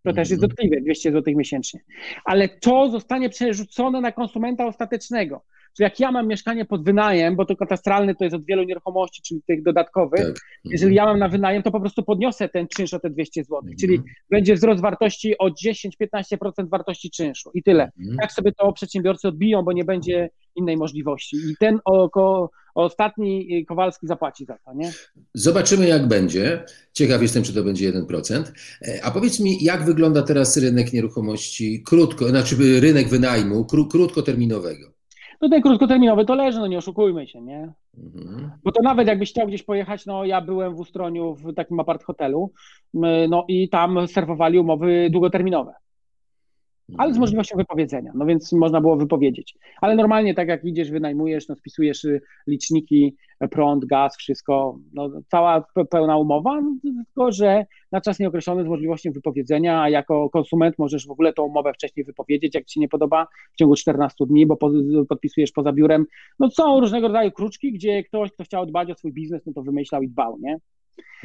[0.02, 0.48] To też jest mhm.
[0.48, 1.80] dotkliwe, 200 zł miesięcznie.
[2.24, 5.44] Ale to zostanie przerzucone na konsumenta ostatecznego.
[5.76, 9.22] Czyli jak ja mam mieszkanie pod wynajem, bo to katastralny to jest od wielu nieruchomości,
[9.22, 10.36] czyli tych dodatkowych, tak.
[10.64, 13.58] jeżeli ja mam na wynajem, to po prostu podniosę ten czynsz o te 200 zł,
[13.58, 13.76] mhm.
[13.80, 17.90] czyli będzie wzrost wartości o 10-15% wartości czynszu i tyle.
[17.98, 18.16] Mhm.
[18.22, 21.36] Jak sobie to przedsiębiorcy odbiją, bo nie będzie innej możliwości.
[21.36, 24.92] I ten oko, ostatni Kowalski zapłaci za to, nie?
[25.34, 26.64] Zobaczymy, jak będzie.
[26.92, 28.42] Ciekaw jestem, czy to będzie 1%.
[28.82, 34.97] E, a powiedz mi, jak wygląda teraz rynek nieruchomości krótko, znaczy rynek wynajmu krótkoterminowego?
[35.40, 37.72] No ten krótkoterminowy to leży, no nie oszukujmy się, nie?
[37.98, 38.50] Mhm.
[38.64, 42.04] Bo to nawet jakbyś chciał gdzieś pojechać, no ja byłem w Ustroniu w takim apart
[42.04, 42.52] hotelu,
[43.28, 45.72] no i tam serwowali umowy długoterminowe
[46.96, 47.20] ale z mhm.
[47.20, 49.54] możliwością wypowiedzenia, no więc można było wypowiedzieć.
[49.80, 53.16] Ale normalnie tak jak idziesz, wynajmujesz, no spisujesz y, liczniki,
[53.50, 59.12] prąd, gaz, wszystko, no cała pełna umowa, no, tylko że na czas nieokreślony z możliwością
[59.12, 62.88] wypowiedzenia, a jako konsument możesz w ogóle tą umowę wcześniej wypowiedzieć, jak ci się nie
[62.88, 64.56] podoba, w ciągu 14 dni, bo
[65.08, 66.06] podpisujesz poza biurem.
[66.38, 69.62] No są różnego rodzaju kruczki, gdzie ktoś, kto chciał dbać o swój biznes, no to
[69.62, 70.58] wymyślał i dbał, nie?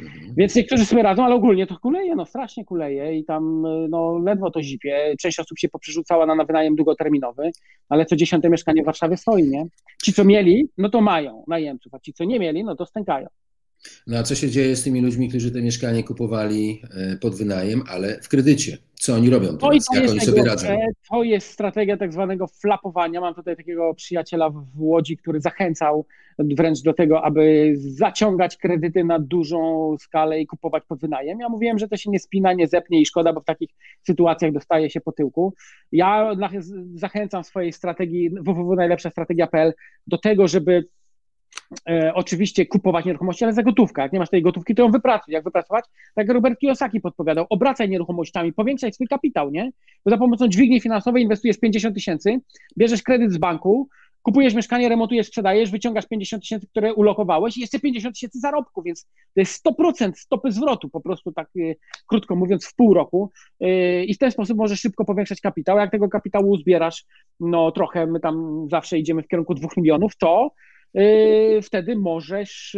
[0.00, 0.34] Mhm.
[0.36, 4.50] Więc niektórzy sobie radzą, ale ogólnie to kuleje, no strasznie kuleje i tam no, ledwo
[4.50, 5.14] to zipie.
[5.20, 7.50] Część osób się poprzerzucała na, na wynajem długoterminowy,
[7.88, 9.66] ale co dziesiąte mieszkanie w Warszawie stoi, nie?
[10.02, 13.26] Ci, co mieli, no to mają najemców, a ci, co nie mieli, no to stękają.
[14.06, 17.82] No a co się dzieje z tymi ludźmi, którzy te mieszkanie kupowali e, pod wynajem,
[17.88, 18.78] ale w kredycie?
[19.04, 19.86] Co oni robią teraz?
[19.94, 20.68] Jak oni sobie radzą?
[21.10, 23.20] To jest strategia tak zwanego flapowania.
[23.20, 26.06] Mam tutaj takiego przyjaciela w Łodzi, który zachęcał
[26.38, 31.40] wręcz do tego, aby zaciągać kredyty na dużą skalę i kupować pod wynajem.
[31.40, 33.70] Ja mówiłem, że to się nie spina, nie zepnie i szkoda, bo w takich
[34.02, 35.54] sytuacjach dostaje się po tyłku.
[35.92, 36.32] Ja
[36.94, 39.72] zachęcam swojej strategii www.najlepszastrategia.pl
[40.06, 40.88] do tego, żeby
[41.88, 44.02] e, oczywiście kupować nieruchomości, ale za gotówkę.
[44.02, 45.34] Jak nie masz tej gotówki, to ją wypracuj.
[45.34, 45.84] Jak wypracować?
[46.14, 49.70] Tak jak Robert Kiyosaki podpowiadał, obracaj nieruchomościami, powiększaj swój kapitał, nie?
[50.04, 52.40] Bo za pomocą dźwigni finansowej inwestujesz 50 tysięcy,
[52.78, 53.88] bierzesz kredyt z banku,
[54.24, 59.04] kupujesz mieszkanie, remontujesz, sprzedajesz, wyciągasz 50 tysięcy, które ulokowałeś i jeszcze 50 tysięcy zarobku, więc
[59.04, 63.32] to jest 100% stopy zwrotu, po prostu tak y, krótko mówiąc, w pół roku
[63.64, 65.78] y, i w ten sposób możesz szybko powiększać kapitał.
[65.78, 67.04] Jak tego kapitału uzbierasz,
[67.40, 70.50] no trochę, my tam zawsze idziemy w kierunku 2 milionów, to
[71.62, 72.76] wtedy możesz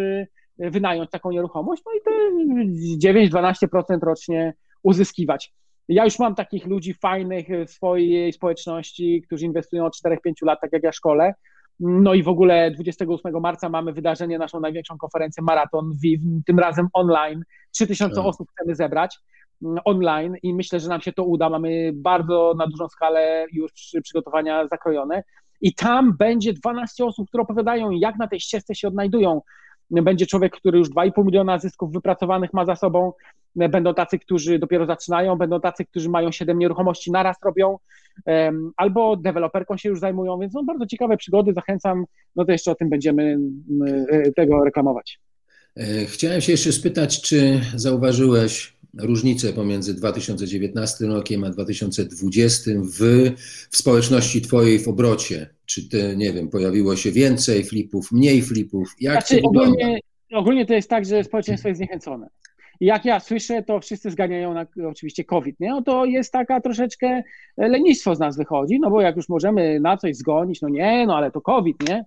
[0.59, 2.01] wynająć taką nieruchomość, no i
[3.01, 5.53] te 9-12% rocznie uzyskiwać.
[5.89, 10.73] Ja już mam takich ludzi fajnych w swojej społeczności, którzy inwestują od 4-5 lat, tak
[10.73, 11.35] jak ja szkole.
[11.81, 16.89] No i w ogóle 28 marca mamy wydarzenie, naszą największą konferencję Maraton WIW, tym razem
[16.93, 17.43] online.
[17.75, 18.25] 3000 tak.
[18.25, 19.19] osób chcemy zebrać
[19.63, 21.51] mm, online i myślę, że nam się to uda.
[21.51, 25.23] Mamy bardzo na dużą skalę już przygotowania zakrojone.
[25.61, 29.41] I tam będzie 12 osób, które opowiadają, jak na tej ścieżce się odnajdują.
[29.91, 33.13] Będzie człowiek, który już 2,5 miliona zysków wypracowanych ma za sobą,
[33.57, 37.79] będą tacy, którzy dopiero zaczynają, będą tacy, którzy mają 7 nieruchomości naraz robią,
[38.77, 42.05] albo deweloperką się już zajmują, więc no bardzo ciekawe przygody, zachęcam,
[42.37, 43.39] no to jeszcze o tym będziemy
[44.11, 45.21] e, tego reklamować.
[45.77, 53.31] E, chciałem się jeszcze spytać, czy zauważyłeś różnicę pomiędzy 2019 rokiem a 2020 w,
[53.71, 55.51] w społeczności Twojej w obrocie?
[55.67, 58.89] Czy te, nie wiem, pojawiło się więcej flipów, mniej flipów?
[59.01, 59.71] Jak znaczy, to wygląda?
[59.71, 60.01] Ogólnie
[60.35, 62.29] ogólnie to jest tak, że społeczeństwo jest zniechęcone.
[62.81, 65.71] I jak ja słyszę, to wszyscy zganiają na oczywiście COVID, nie?
[65.71, 67.23] No to jest taka troszeczkę
[67.57, 71.17] lenistwo z nas wychodzi, no bo jak już możemy na coś zgonić, no nie, no
[71.17, 72.05] ale to COVID, nie?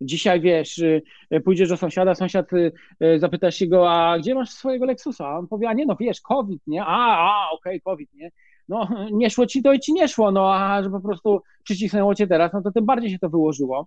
[0.00, 1.02] Dzisiaj wiesz, y,
[1.44, 2.72] pójdziesz do sąsiada, sąsiad y,
[3.04, 5.28] y, zapytasz się go, a gdzie masz swojego Lexusa?
[5.28, 6.84] A on powie, a nie, no wiesz, COVID, nie?
[6.84, 8.30] A, a, okej, okay, COVID, nie?
[8.68, 12.14] No, nie szło ci to i ci nie szło, no a że po prostu przycisnęło
[12.14, 13.86] cię teraz, no to tym bardziej się to wyłożyło.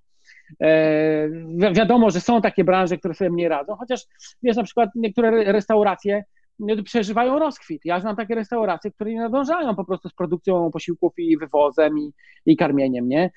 [0.61, 4.01] E, wi wiadomo, że są takie branże, które sobie mniej radzą, chociaż
[4.43, 6.23] wiesz, na przykład niektóre restauracje
[6.85, 7.81] przeżywają rozkwit.
[7.85, 12.11] Ja znam takie restauracje, które nie nadążają po prostu z produkcją posiłków i wywozem i,
[12.45, 13.31] i karmieniem, nie?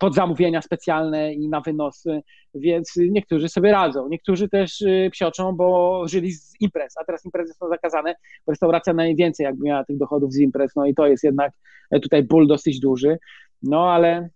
[0.00, 2.20] Pod zamówienia specjalne i na wynosy,
[2.54, 4.08] więc niektórzy sobie radzą.
[4.08, 8.14] Niektórzy też y, psioczą, bo żyli z imprez, a teraz imprezy są zakazane.
[8.46, 11.52] Restauracja najwięcej jakby miała tych dochodów z imprez, no i to jest jednak
[11.90, 13.18] e, tutaj ból dosyć duży.
[13.62, 14.28] No ale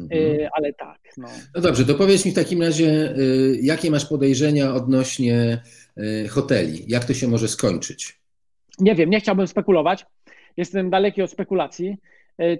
[0.00, 0.22] Mhm.
[0.22, 0.98] Y, ale tak.
[1.16, 1.28] No.
[1.54, 5.62] no dobrze, to powiedz mi w takim razie, y, jakie masz podejrzenia odnośnie
[6.30, 6.84] hoteli?
[6.88, 8.20] Jak to się może skończyć?
[8.78, 10.06] Nie wiem, nie chciałbym spekulować.
[10.56, 11.96] Jestem daleki od spekulacji.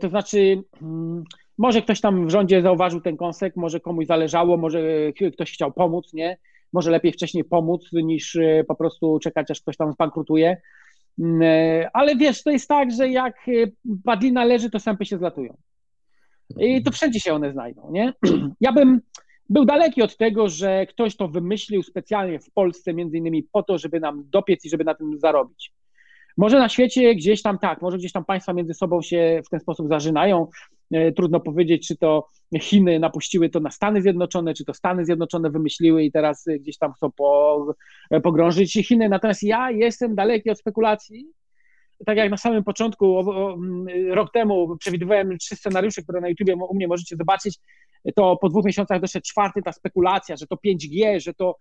[0.01, 1.25] To znaczy, mm,
[1.59, 4.83] może ktoś tam w rządzie zauważył ten kąsek, może komuś zależało, może
[5.33, 6.39] ktoś chciał pomóc, nie?
[6.73, 10.57] Może lepiej wcześniej pomóc, niż po prostu czekać, aż ktoś tam zbankrutuje.
[11.21, 11.43] Mm,
[11.93, 13.47] ale wiesz, to jest tak, że jak
[14.05, 15.57] padlina leży, to sępy się zlatują.
[16.59, 18.13] I to wszędzie się one znajdą, nie?
[18.61, 19.01] Ja bym
[19.49, 23.79] był daleki od tego, że ktoś to wymyślił specjalnie w Polsce, między innymi po to,
[23.79, 25.73] żeby nam dopiec i żeby na tym zarobić.
[26.37, 29.61] Może na świecie gdzieś tam tak, może gdzieś tam państwa między sobą się w ten
[29.61, 30.47] sposób zażynają.
[30.91, 32.27] E, trudno powiedzieć, czy to
[32.61, 36.93] Chiny napuściły to na Stany Zjednoczone, czy to Stany Zjednoczone wymyśliły i teraz gdzieś tam
[36.93, 37.67] chcą po,
[38.11, 39.09] e, pogrążyć Chiny.
[39.09, 41.27] Natomiast ja jestem daleki od spekulacji
[42.07, 43.57] tak jak na samym początku, o, o,
[44.09, 47.59] rok temu przewidywałem trzy scenariusze, które na YouTubie u mnie możecie zobaczyć,
[48.15, 51.57] to po dwóch miesiącach doszedł czwarty, ta spekulacja, że to 5G, że to,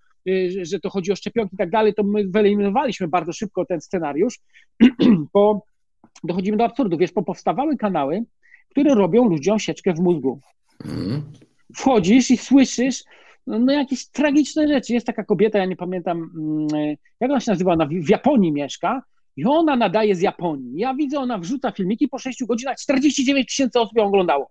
[0.61, 4.39] że to chodzi o szczepionki i tak dalej, to my wyeliminowaliśmy bardzo szybko ten scenariusz,
[5.33, 5.63] bo
[6.23, 6.97] dochodzimy do absurdu.
[6.97, 8.23] Wiesz, bo powstawały kanały,
[8.69, 10.39] które robią ludziom sieczkę w mózgu.
[10.85, 11.21] Mhm.
[11.75, 13.03] Wchodzisz i słyszysz
[13.47, 14.93] no jakieś tragiczne rzeczy.
[14.93, 19.01] Jest taka kobieta, ja nie pamiętam, mm, jak ona się nazywa, ona w Japonii mieszka,
[19.39, 20.79] i ona nadaje z Japonii.
[20.79, 24.49] Ja widzę, ona wrzuca filmiki, po 6 godzinach 49 tysięcy osób ją oglądało.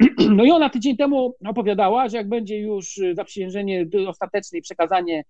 [0.36, 5.24] No i ona tydzień temu opowiadała, że jak będzie już zaprzysiężenie ostateczne i przekazanie,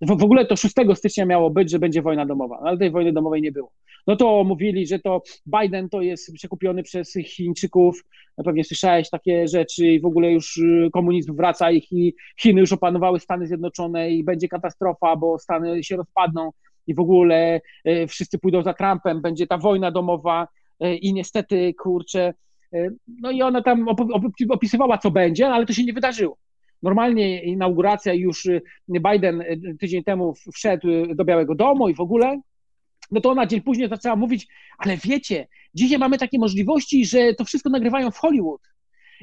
[0.00, 3.42] w ogóle to 6 stycznia miało być, że będzie wojna domowa, ale tej wojny domowej
[3.42, 3.72] nie było.
[4.06, 8.04] No to mówili, że to Biden to jest przekupiony przez Chińczyków,
[8.44, 10.60] pewnie słyszałeś takie rzeczy i w ogóle już
[10.92, 16.50] komunizm wraca i Chiny już opanowały Stany Zjednoczone i będzie katastrofa, bo Stany się rozpadną
[16.86, 17.60] i w ogóle
[18.08, 20.48] wszyscy pójdą za Trumpem, będzie ta wojna domowa
[20.80, 22.34] i niestety, kurczę,
[23.06, 23.86] no i ona tam
[24.50, 26.36] opisywała, co będzie, ale to się nie wydarzyło.
[26.82, 28.48] Normalnie inauguracja już
[28.88, 29.44] Biden
[29.80, 32.40] tydzień temu wszedł do Białego Domu i w ogóle,
[33.10, 34.46] no to ona dzień później zaczęła mówić,
[34.78, 38.60] ale wiecie, dzisiaj mamy takie możliwości, że to wszystko nagrywają w Hollywood.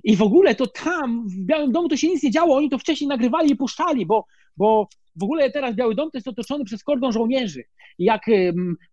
[0.04, 2.78] I w ogóle to tam, w Białym Domu to się nic nie działo, oni to
[2.78, 4.26] wcześniej nagrywali i puszczali, bo,
[4.58, 7.64] bo w ogóle teraz Biały Dom to jest otoczony przez kordon żołnierzy.
[8.00, 8.22] jak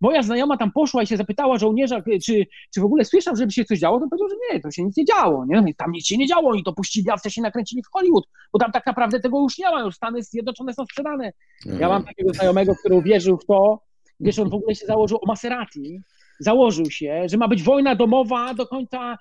[0.00, 3.64] moja znajoma tam poszła i się zapytała żołnierza, czy, czy w ogóle słyszał, żeby się
[3.64, 5.46] coś działo, to powiedział, że nie, to się nic nie działo.
[5.46, 5.56] Nie?
[5.60, 8.58] No tam nic się nie działo, oni to puścili, a wcześniej nakręcili w Hollywood, bo
[8.58, 11.32] tam tak naprawdę tego już nie ma, już Stany Zjednoczone są sprzedane.
[11.78, 13.80] Ja mam takiego znajomego, który uwierzył w to,
[14.20, 16.00] wiesz, on w ogóle się założył o Maserati,
[16.42, 19.18] założył się, że ma być wojna domowa do końca,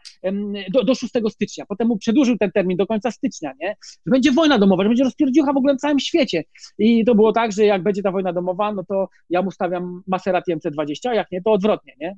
[0.74, 1.66] do, do 6 stycznia.
[1.68, 3.76] Potem mu przedłużył ten termin do końca stycznia, nie?
[4.06, 6.44] Że będzie wojna domowa, że będzie rozpierdziucha w ogóle na całym świecie.
[6.78, 10.04] I to było tak, że jak będzie ta wojna domowa, no to ja mu stawiam
[10.08, 12.16] Maserati MC20, a jak nie, to odwrotnie, nie?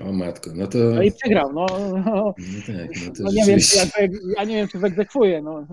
[0.00, 0.78] O matko, no to...
[0.78, 1.66] No i przegrał, no.
[2.06, 2.34] no,
[2.66, 5.66] tak, no, no nie wiem, ja, ja nie wiem, czy wyegzekwuję, no.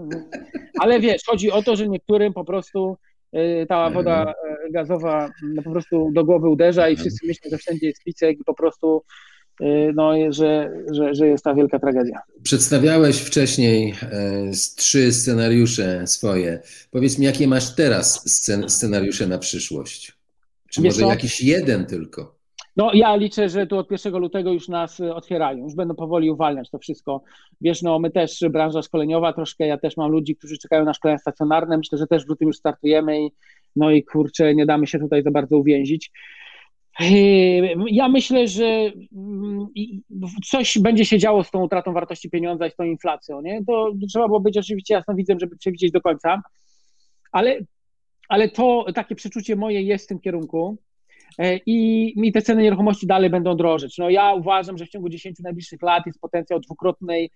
[0.80, 2.98] Ale wiesz, chodzi o to, że niektórym po prostu
[3.67, 4.34] ta woda
[4.67, 8.39] y, gazowa no, po prostu do głowy uderza i wszyscy myślą, że wszędzie jest picek
[8.39, 9.04] i po prostu
[9.62, 12.20] y, no, że, że, że jest ta wielka tragedia.
[12.44, 16.60] Przedstawiałeś wcześniej e, trzy scenariusze swoje.
[16.91, 18.30] Powiedz mi, jakie masz teraz
[18.67, 20.17] scenariusze na przyszłość?
[20.70, 21.10] Czy Wiesz może co?
[21.10, 22.40] jakiś jeden tylko?
[22.77, 26.31] No ja liczę, że tu od 1 lutego już nas y, otwierają, już będą powoli
[26.31, 27.23] uwalniać to wszystko.
[27.62, 31.17] Wiesz, no my też, branża szkoleniowa troszkę, ja też mam ludzi, którzy czekają na szkolenia
[31.17, 33.31] stacjonarne, myślę, że też w lutym już startujemy i
[33.75, 36.12] no i kurczę, nie damy się tutaj za bardzo uwięzić.
[37.88, 39.67] Ja myślę, że mm,
[40.45, 43.41] coś będzie się działo z tą utratą wartości pieniądza i z tą inflacją.
[43.41, 43.65] Nie?
[43.65, 46.41] To trzeba było być oczywiście jasnowidzem, żeby przewidzieć do końca,
[47.31, 47.60] ale,
[48.29, 50.77] ale to takie przeczucie moje jest w tym kierunku.
[51.39, 53.98] E, i, i te ceny nieruchomości dalej będą drożeć.
[53.98, 57.32] No ja uważam, że w ciągu 10 najbliższych lat jest potencjał dwukrotnej,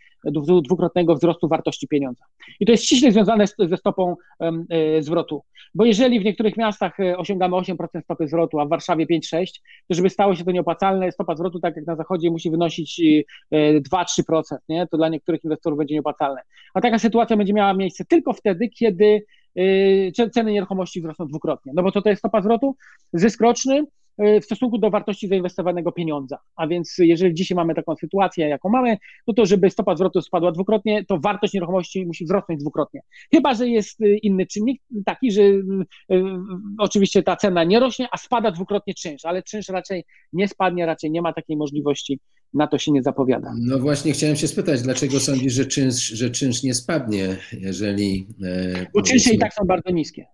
[0.63, 2.25] dwukrotnego wzrostu wartości pieniądza.
[2.59, 4.65] I to jest ściśle związane z, ze stopą um,
[4.99, 5.43] zwrotu,
[5.75, 9.45] bo jeżeli w niektórych miastach osiągamy 8% stopy zwrotu, a w Warszawie 5-6,
[9.87, 13.01] to żeby stało się to nieopłacalne, stopa zwrotu, tak jak na zachodzie, musi wynosić
[13.53, 14.87] 2-3%, nie?
[14.87, 16.41] to dla niektórych inwestorów będzie nieopłacalne.
[16.73, 19.25] A taka sytuacja będzie miała miejsce tylko wtedy, kiedy
[20.33, 21.71] ceny nieruchomości wzrosną dwukrotnie.
[21.75, 22.75] No bo to, to jest stopa zwrotu,
[23.13, 23.85] zysk roczny
[24.25, 26.37] y, w stosunku do wartości zainwestowanego pieniądza.
[26.55, 30.51] A więc jeżeli dzisiaj mamy taką sytuację, jaką mamy, no to żeby stopa zwrotu spadła
[30.51, 33.01] dwukrotnie, to wartość nieruchomości musi wzrosnąć dwukrotnie.
[33.33, 35.41] Chyba, że jest y, inny czynnik taki, że
[36.77, 41.11] oczywiście ta cena nie rośnie, a spada dwukrotnie czynsz, ale czynsz raczej nie spadnie, raczej
[41.11, 42.19] nie ma takiej możliwości
[42.55, 43.53] na to się nie zapowiada.
[43.59, 48.27] No właśnie chciałem się spytać, dlaczego sądzisz, że czynsz, że czynsz nie spadnie, jeżeli...
[48.43, 50.25] E, Bo czynsze i tak są bardzo niskie.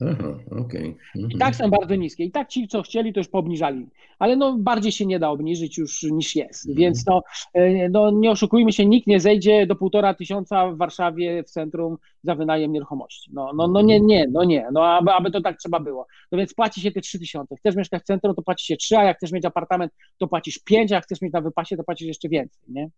[0.00, 0.94] Aha, okay.
[1.16, 1.30] Mhm.
[1.30, 2.24] I tak są bardzo niskie.
[2.24, 3.86] I tak ci, co chcieli, to już poobniżali.
[4.18, 6.68] Ale no bardziej się nie da obniżyć już niż jest.
[6.68, 6.78] Mhm.
[6.78, 7.22] Więc no,
[7.54, 11.96] e, no nie oszukujmy się, nikt nie zejdzie do półtora tysiąca w Warszawie w centrum
[12.22, 13.30] za wynajem nieruchomości.
[13.34, 14.68] No, no, no nie, nie, no nie.
[14.72, 16.06] No aby, aby to tak trzeba było.
[16.32, 17.56] No więc płaci się te trzy tysiące.
[17.56, 20.58] Chcesz mieszkać w centrum, to płaci się trzy, a jak chcesz mieć apartament, to płacisz
[20.58, 22.90] pięć, a jak chcesz mieć na wypasie, to płacisz jeszcze więcej, nie?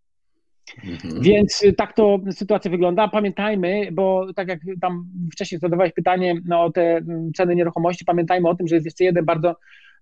[0.77, 1.21] Mhm.
[1.21, 3.07] Więc y, tak to sytuacja wygląda.
[3.07, 8.49] Pamiętajmy, bo tak jak tam wcześniej zadawałeś pytanie no, o te mm, ceny nieruchomości, pamiętajmy
[8.49, 9.55] o tym, że jest jeszcze jeden bardzo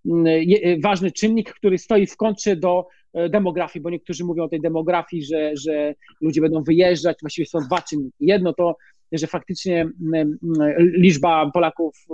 [0.05, 4.49] mm, y, ważny czynnik, który stoi w kontrze do e, demografii, bo niektórzy mówią o
[4.49, 7.17] tej demografii, że, że ludzie będą wyjeżdżać.
[7.21, 8.17] Właściwie są dwa czynniki.
[8.19, 8.75] Jedno to,
[9.11, 10.37] że faktycznie mm,
[10.77, 12.07] liczba Polaków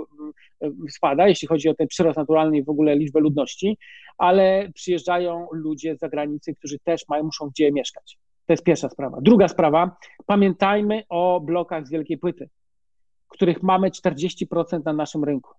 [0.90, 3.78] spada, jeśli chodzi o ten przyrost naturalny i w ogóle liczbę ludności,
[4.18, 8.18] ale przyjeżdżają ludzie z zagranicy, którzy też mają, muszą gdzie mieszkać.
[8.46, 9.18] To jest pierwsza sprawa.
[9.20, 12.48] Druga sprawa, pamiętajmy o blokach z wielkiej płyty,
[13.28, 15.50] których mamy 40% na naszym rynku.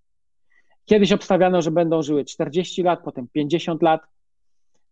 [0.85, 4.01] Kiedyś obstawiano, że będą żyły 40 lat, potem 50 lat.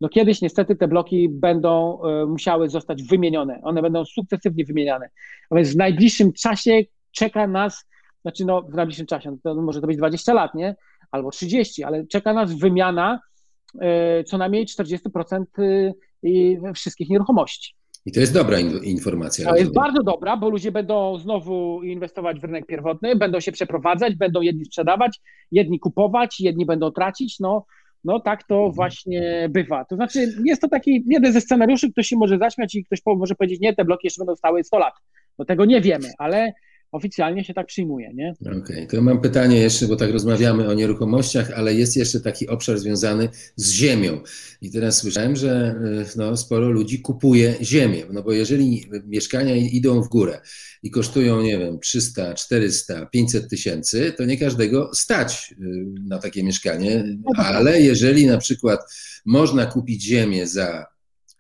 [0.02, 3.60] No kiedyś niestety te bloki będą y, musiały zostać wymienione.
[3.64, 5.10] One będą sukcesywnie wymieniane.
[5.50, 7.86] A więc w najbliższym czasie czeka nas,
[8.22, 10.76] znaczy no w najbliższym czasie, no może to być 20 lat, nie?
[11.12, 13.20] Albo 30, ale czeka nas wymiana
[13.76, 15.94] y, co najmniej 40% y,
[16.76, 17.76] wszystkich nieruchomości.
[18.06, 19.46] I to jest dobra informacja.
[19.46, 19.66] To rozumiem.
[19.66, 24.42] jest bardzo dobra, bo ludzie będą znowu inwestować w rynek pierwotny, będą się przeprowadzać, będą
[24.42, 25.20] jedni sprzedawać,
[25.52, 27.40] jedni kupować, jedni będą tracić.
[27.40, 27.66] No,
[28.04, 28.74] no tak to mhm.
[28.74, 29.86] właśnie bywa.
[29.86, 33.36] To znaczy, jest to taki jeden ze scenariuszy, ktoś się może zaśmiać i ktoś może
[33.36, 34.94] powiedzieć, nie, te bloki jeszcze będą stały 100 lat.
[35.40, 36.54] No tego nie wiemy, ale
[36.94, 38.34] oficjalnie się tak przyjmuje, nie?
[38.62, 38.88] Okay.
[38.88, 43.30] to mam pytanie jeszcze, bo tak rozmawiamy o nieruchomościach, ale jest jeszcze taki obszar związany
[43.56, 44.22] z ziemią.
[44.62, 50.02] I teraz słyszałem, że e, no, sporo ludzi kupuje ziemię, no bo jeżeli mieszkania idą
[50.02, 50.42] w górę
[50.84, 55.66] i kosztują, nie wiem, 300, 400, 500 tysięcy, to nie każdego stać e,
[56.08, 58.80] na takie mieszkanie, ale jeżeli na przykład
[59.26, 60.86] można kupić ziemię za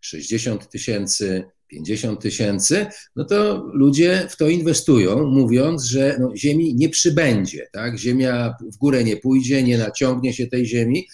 [0.01, 6.89] 60 tysięcy, 50 tysięcy, no to ludzie w to inwestują, mówiąc, że no, ziemi nie
[6.89, 7.97] przybędzie, tak?
[7.97, 11.07] Ziemia w górę nie pójdzie, nie naciągnie się tej ziemi.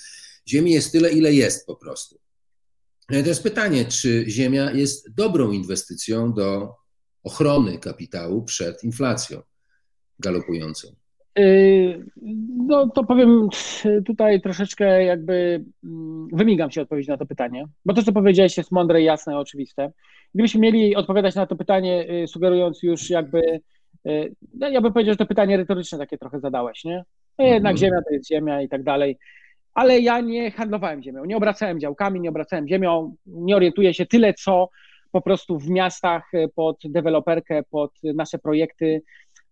[0.47, 2.19] Ziemi jest tyle, ile jest po prostu.
[3.09, 6.75] No to jest pytanie, czy ziemia jest dobrą inwestycją do
[7.23, 9.41] ochrony kapitału przed inflacją
[10.19, 10.87] galopującą?
[11.35, 12.05] Yy,
[12.57, 13.49] no to powiem
[14.05, 18.71] tutaj troszeczkę jakby mm, wymigam się odpowiedź na to pytanie, bo to, co powiedziałeś jest
[18.71, 19.91] mądre, jasne, oczywiste.
[20.33, 23.61] Gdybyśmy mieli odpowiadać na to pytanie, yy, sugerując już jakby,
[24.05, 27.03] yy, no ja bym powiedział, że to pytanie retoryczne takie trochę zadałeś, nie?
[27.39, 27.77] No jednak mhm.
[27.77, 29.17] ziemia to jest ziemia i tak dalej,
[29.73, 34.33] ale ja nie handlowałem ziemią, nie obracałem działkami, nie obracałem ziemią, nie orientuję się tyle,
[34.33, 34.69] co
[35.11, 39.01] po prostu w miastach pod deweloperkę, pod nasze projekty,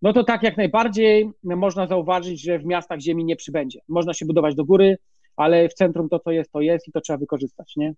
[0.01, 3.79] no to tak jak najbardziej można zauważyć, że w miastach ziemi nie przybędzie.
[3.87, 4.97] Można się budować do góry,
[5.35, 7.93] ale w centrum to, co jest, to jest i to trzeba wykorzystać, nie?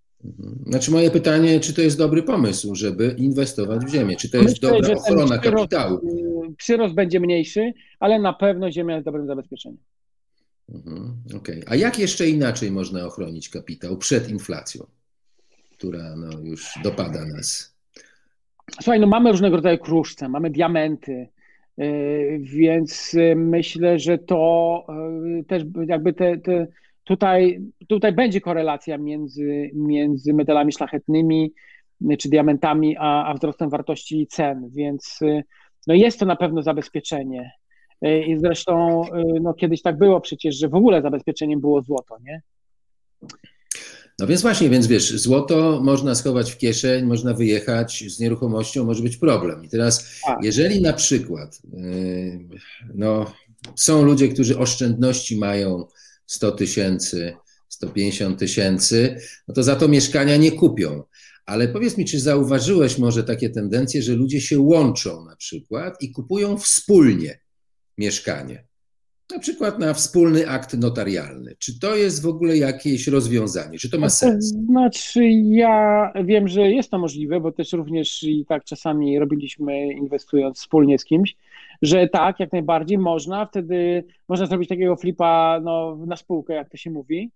[0.67, 4.15] Znaczy moje pytanie, czy to jest dobry pomysł, żeby inwestować w ziemię?
[4.15, 5.97] Czy to jest Myślę, dobra ochrona przyrost, kapitału?
[5.97, 9.79] Y, przyrost będzie mniejszy, ale na pewno ziemia jest dobrym zabezpieczeniem.
[10.69, 11.38] Mhm, Okej.
[11.38, 11.63] Okay.
[11.67, 14.86] A jak jeszcze inaczej można ochronić kapitał przed inflacją,
[15.71, 17.75] która no, już dopada nas?
[18.82, 21.27] Słuchaj, no mamy różnego rodzaju kruszce, mamy diamenty,
[21.79, 24.86] E, więc e, myślę, że to
[25.39, 26.67] e, też jakby te, te
[27.10, 31.54] tutaj, tutaj będzie korelacja między, między metalami szlachetnymi
[32.19, 35.19] czy diamentami, a, a wzrostem wartości cen, więc
[35.88, 37.52] no jest to na pewno zabezpieczenie.
[38.02, 39.04] I zresztą
[39.41, 42.41] no kiedyś tak było przecież, że w ogóle zabezpieczeniem było złoto, nie?
[44.19, 49.04] No więc właśnie, więc wiesz, złoto można schować w kieszeń, można wyjechać, z nieruchomością może
[49.04, 49.63] być problem.
[49.63, 50.38] I teraz, tak.
[50.44, 52.40] jeżeli na przykład yy,
[52.96, 53.25] no,
[53.75, 55.86] są ludzie, którzy oszczędności mają
[56.30, 57.34] 100 tysięcy,
[57.69, 59.15] 150 tysięcy,
[59.48, 61.04] no to za to mieszkania nie kupią.
[61.46, 66.12] Ale powiedz mi, czy zauważyłeś może takie tendencje, że ludzie się łączą na przykład i
[66.12, 67.40] kupują wspólnie
[67.98, 68.67] mieszkanie?
[69.32, 71.56] Na przykład na wspólny akt notarialny.
[71.60, 73.80] Czy to jest w ogóle jakieś rozwiązanie?
[73.80, 74.46] Czy to ma sens?
[74.46, 80.58] Znaczy, ja wiem, że jest to możliwe, bo też również i tak czasami robiliśmy inwestując
[80.58, 81.36] wspólnie z kimś,
[81.82, 83.46] że tak, jak najbardziej można.
[83.46, 87.32] Wtedy można zrobić takiego flipa no, na spółkę, jak to się mówi.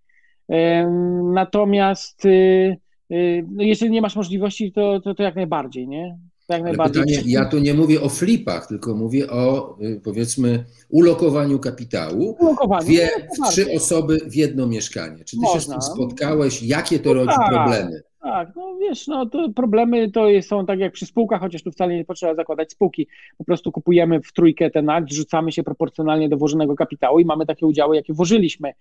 [1.33, 2.77] Natomiast y,
[3.11, 6.17] y, no, jeżeli nie masz możliwości, to, to, to jak najbardziej, nie?
[6.49, 7.03] Jak najbardziej.
[7.03, 12.35] Pytanie, ja tu nie mówię o flipach, tylko mówię o y, powiedzmy ulokowaniu kapitału.
[12.39, 15.23] Ulokowaniu, Dwie, no, trzy osoby w jedno mieszkanie.
[15.23, 15.59] Czy ty Można.
[15.59, 16.63] się z tym spotkałeś?
[16.63, 17.53] Jakie to no rodzi tak.
[17.53, 18.03] problemy?
[18.23, 21.95] Tak, no wiesz, no to problemy to są tak jak przy spółkach, chociaż tu wcale
[21.95, 23.07] nie potrzeba zakładać spółki.
[23.37, 27.45] Po prostu kupujemy w trójkę ten akt, rzucamy się proporcjonalnie do włożonego kapitału i mamy
[27.45, 28.73] takie udziały, jakie włożyliśmy.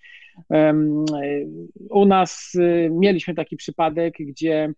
[1.91, 4.73] U nas y, mieliśmy taki przypadek, gdzie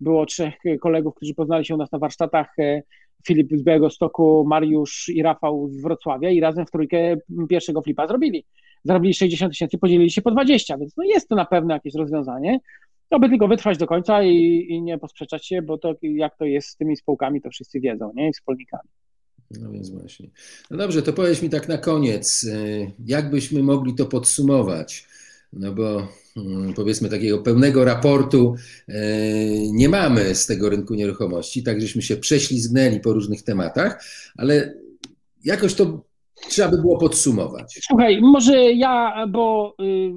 [0.00, 2.82] było trzech kolegów, którzy poznali się u nas na warsztatach, e,
[3.26, 7.16] Filip z Białego Stoku, Mariusz i Rafał z Wrocławia i razem w trójkę
[7.48, 8.44] pierwszego flipa zrobili.
[8.84, 12.60] Zarobili 60 tysięcy, podzielili się po 20, więc no jest to na pewno jakieś rozwiązanie.
[13.10, 16.44] To by tylko wytrwać do końca i, i nie posprzeczać się, bo to jak to
[16.44, 18.28] jest z tymi spółkami, to wszyscy wiedzą, nie?
[18.28, 18.88] I wspólnikami.
[19.50, 20.28] No więc właśnie.
[20.70, 25.06] No dobrze, to powiedz mi tak na koniec, y, jak byśmy mogli to podsumować?
[25.52, 28.54] No bo mm, powiedzmy takiego pełnego raportu
[28.88, 28.94] y,
[29.72, 34.04] nie mamy z tego rynku nieruchomości, tak żeśmy się prześlizgnęli po różnych tematach,
[34.36, 34.74] ale
[35.44, 36.04] jakoś to
[36.48, 37.80] trzeba by było podsumować.
[37.82, 40.12] Słuchaj, może ja, bo y,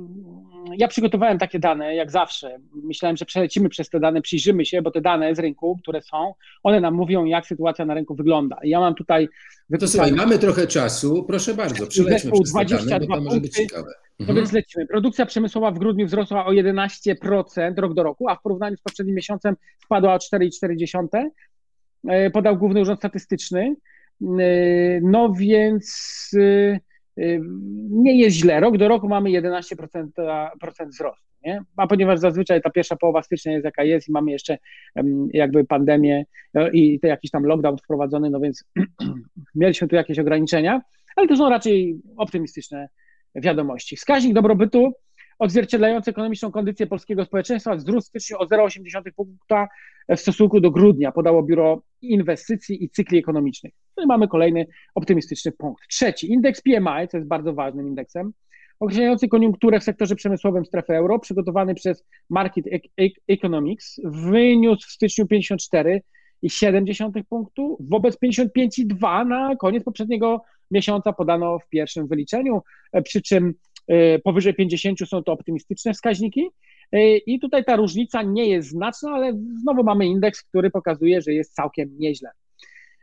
[0.77, 2.59] ja przygotowałem takie dane, jak zawsze.
[2.83, 6.33] Myślałem, że przelecimy przez te dane, przyjrzymy się, bo te dane z rynku, które są,
[6.63, 8.57] one nam mówią, jak sytuacja na rynku wygląda.
[8.63, 9.29] Ja mam tutaj.
[9.69, 13.21] No to słuchaj, mamy trochę czasu, proszę bardzo, przylećmy przez 22 te dane, bo to
[13.21, 13.91] może być ciekawe.
[14.19, 14.37] No mhm.
[14.37, 14.87] więc lecimy.
[14.87, 19.15] Produkcja przemysłowa w grudniu wzrosła o 11% rok do roku, a w porównaniu z poprzednim
[19.15, 19.55] miesiącem
[19.85, 21.29] spadła o 4,4%.
[22.07, 23.75] E, podał Główny Urząd Statystyczny.
[24.21, 24.25] E,
[25.01, 26.79] no więc e,
[27.89, 28.59] nie jest źle.
[28.59, 30.07] Rok do roku mamy 11%
[30.59, 31.31] procent wzrostu.
[31.45, 31.63] Nie?
[31.77, 34.57] A ponieważ zazwyczaj ta pierwsza połowa stycznia jest jaka jest i mamy jeszcze
[35.33, 36.25] jakby pandemię
[36.73, 38.63] i to jakiś tam lockdown wprowadzony, no więc
[39.55, 40.81] mieliśmy tu jakieś ograniczenia,
[41.15, 42.89] ale to są raczej optymistyczne
[43.35, 43.95] wiadomości.
[43.95, 44.93] Wskaźnik dobrobytu
[45.41, 49.67] odzwierciedlający ekonomiczną kondycję polskiego społeczeństwa wzrósł w styczniu o 0,8 punkta
[50.09, 53.73] w stosunku do grudnia, podało Biuro Inwestycji i Cykli Ekonomicznych.
[53.97, 55.87] No i mamy kolejny optymistyczny punkt.
[55.89, 58.33] Trzeci, indeks PMI, co jest bardzo ważnym indeksem,
[58.79, 62.65] określający koniunkturę w sektorze przemysłowym strefy euro, przygotowany przez Market
[63.27, 72.07] Economics, wyniósł w styczniu 54,7 punktu wobec 55,2 na koniec poprzedniego miesiąca podano w pierwszym
[72.07, 72.61] wyliczeniu,
[73.03, 73.53] przy czym e,
[74.23, 76.49] powyżej 50 są to optymistyczne wskaźniki.
[76.91, 81.33] E, I tutaj ta różnica nie jest znaczna, ale znowu mamy indeks, który pokazuje, że
[81.33, 82.29] jest całkiem nieźle.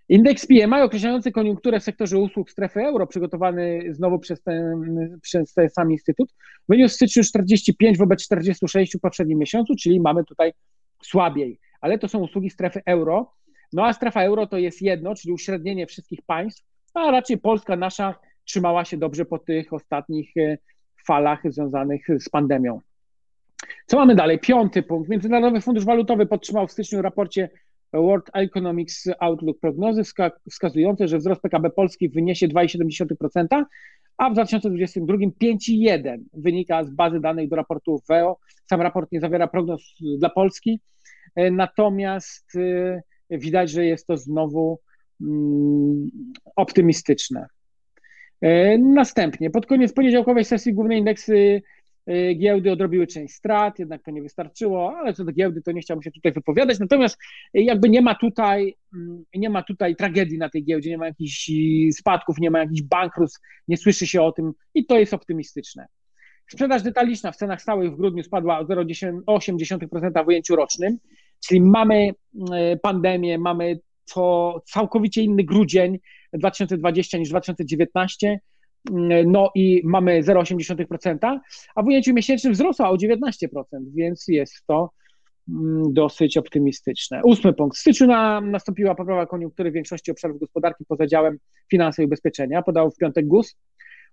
[0.09, 5.71] Indeks PMI określający koniunkturę w sektorze usług strefy euro, przygotowany znowu przez ten, przez ten
[5.71, 6.35] sam instytut,
[6.69, 10.53] wyniósł w styczniu 45 wobec 46 w poprzednim miesiącu, czyli mamy tutaj
[11.05, 13.33] słabiej, ale to są usługi strefy euro.
[13.73, 16.65] No a strefa euro to jest jedno, czyli uśrednienie wszystkich państw,
[16.95, 18.15] a raczej Polska nasza
[18.45, 20.59] trzymała się dobrze po tych ostatnich e,
[21.09, 22.81] falach związanych z pandemią.
[23.87, 24.39] Co mamy dalej?
[24.39, 25.11] Piąty punkt.
[25.11, 27.49] Międzynarodowy Fundusz Walutowy podtrzymał w styczniu raporcie
[27.93, 30.03] World Economics Outlook prognozy
[30.51, 33.65] wskazujące, że wzrost PKB Polski wyniesie 2,7%,
[34.17, 38.39] a w 2022 5,1% wynika z bazy danych do raportu WEO.
[38.71, 40.81] Sam raport nie zawiera prognoz dla Polski,
[41.37, 44.79] e, natomiast e, widać, że jest to znowu
[45.21, 46.11] mm,
[46.57, 47.47] optymistyczne.
[48.41, 51.63] E, następnie, pod koniec poniedziałkowej sesji główne indeksy
[52.09, 55.81] Y, giełdy odrobiły część strat, jednak to nie wystarczyło, ale co do giełdy to nie
[55.81, 56.79] chciałbym się tutaj wypowiadać.
[56.79, 57.19] Natomiast
[57.57, 61.07] y, jakby nie ma tutaj, mm, nie ma tutaj tragedii na tej giełdzie, nie ma
[61.07, 61.51] jakichś
[61.93, 65.87] spadków, nie ma jakichś bankructw, nie słyszy się o tym i to jest optymistyczne.
[66.51, 70.99] Sprzedaż detaliczna w cenach stałych w grudniu spadła o 0,8% w ujęciu rocznym,
[71.49, 72.15] czyli mamy
[72.83, 73.81] pandemię, mamy
[74.15, 75.99] to całkowicie inny grudzień
[76.33, 78.41] 2020 niż 2019
[79.27, 81.39] no i mamy 0,8%,
[81.75, 83.21] a w ujęciu miesięcznym wzrosła o 19%,
[83.95, 84.91] więc jest to
[85.49, 87.21] mm, dosyć optymistyczne.
[87.25, 87.77] Ósmy punkt.
[87.77, 91.39] W styczniu na, nastąpiła poprawa koniunktury w większości obszarów gospodarki poza działem
[91.71, 93.57] finanse i ubezpieczenia, podał w piątek GUS.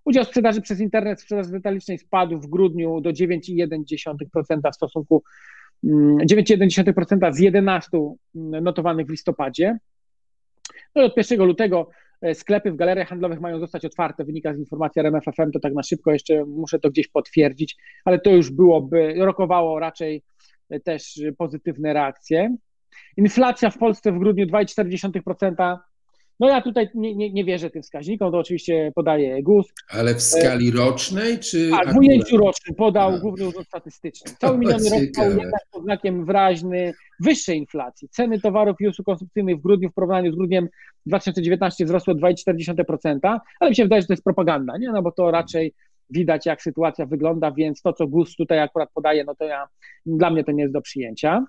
[0.06, 5.24] Udział sprzedaży przez internet sprzedaży detalicznej spadł w grudniu do 9,1% w stosunku
[5.84, 7.90] 9,1% mm, z 11
[8.34, 9.78] notowanych w listopadzie.
[10.96, 11.90] No i od 1 lutego
[12.34, 16.12] sklepy w galeriach handlowych mają zostać otwarte, wynika z informacji RMFFM, to tak na szybko
[16.12, 20.24] jeszcze muszę to gdzieś potwierdzić, ale to już byłoby, rokowało raczej
[20.84, 22.56] też pozytywne reakcje.
[23.18, 25.78] Inflacja w Polsce w grudniu 2,4%,
[26.40, 29.66] no ja tutaj nie, nie, nie wierzę tym wskaźnikom, to oczywiście podaje GUS.
[29.90, 31.70] Ale w skali rocznej, czy...
[31.70, 33.20] Tak, w ujęciu rocznym podał A.
[33.20, 34.32] Główny Urząd Statystyczny.
[34.40, 38.10] Cały miniony rok stał jednak pod znakiem wyraźny wyższej inflacji.
[38.10, 40.68] Ceny towarów i usług konsumpcyjnych w grudniu w porównaniu z grudniem
[41.06, 44.92] 2019 wzrosły o 2,4%, ale mi się wydaje, że to jest propaganda, nie?
[44.92, 45.74] No bo to raczej
[46.10, 49.68] widać, jak sytuacja wygląda, więc to, co GUS tutaj akurat podaje, no to ja,
[50.06, 51.46] dla mnie to nie jest do przyjęcia.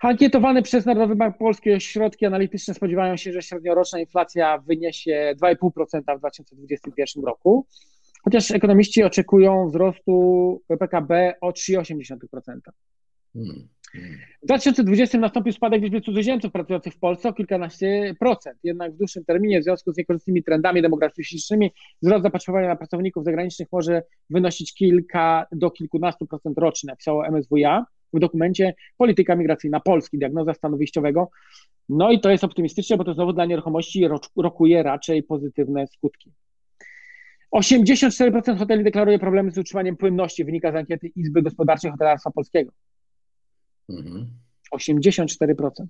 [0.00, 6.18] Ankietowane przez Narodowy Bank Polski ośrodki analityczne spodziewają się, że średnioroczna inflacja wyniesie 2,5% w
[6.18, 7.66] 2021 roku,
[8.24, 12.16] chociaż ekonomiści oczekują wzrostu PKB o 3,8%.
[13.32, 13.68] Hmm.
[14.42, 18.58] W 2020 nastąpił spadek liczby cudzoziemców pracujących w Polsce o kilkanaście procent.
[18.62, 21.72] Jednak w dłuższym terminie, w związku z niekorzystnymi trendami demograficznymi,
[22.02, 28.18] wzrost zapotrzebowania na pracowników zagranicznych może wynosić kilka do kilkunastu procent rocznie, napisało MSWiA w
[28.18, 31.30] dokumencie Polityka Migracyjna Polski, diagnoza stanu wyjściowego.
[31.88, 36.32] No i to jest optymistyczne, bo to znowu dla nieruchomości rokuje raczej pozytywne skutki.
[37.56, 42.72] 84% hoteli deklaruje problemy z utrzymaniem płynności, wynika z ankiety Izby Gospodarczej Hotelarstwa Polskiego.
[43.88, 44.26] Mhm.
[44.74, 45.86] 84%.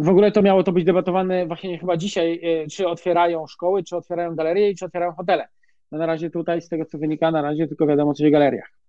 [0.00, 3.96] W ogóle to miało to być debatowane właśnie chyba dzisiaj, y, czy otwierają szkoły, czy
[3.96, 5.48] otwierają galerie i czy otwierają hotele.
[5.92, 8.81] No na razie tutaj z tego co wynika, na razie tylko wiadomo coś o galeriach.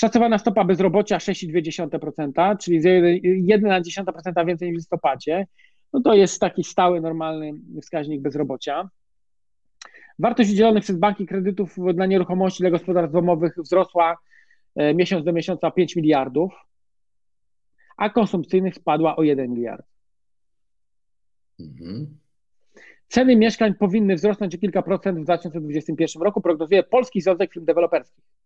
[0.00, 5.46] Szacowana stopa bezrobocia 6,2%, czyli 1,1% więcej niż w listopadzie.
[5.92, 8.88] No to jest taki stały, normalny wskaźnik bezrobocia.
[10.18, 14.18] Wartość udzielonych przez banki kredytów dla nieruchomości dla gospodarstw domowych wzrosła
[14.76, 16.52] e, miesiąc do miesiąca o 5 miliardów,
[17.96, 19.86] a konsumpcyjnych spadła o 1 miliard.
[21.60, 22.18] Mhm.
[23.08, 28.39] Ceny mieszkań powinny wzrosnąć o kilka procent w 2021 roku, prognozuje Polski Związek Firm Deweloperskich.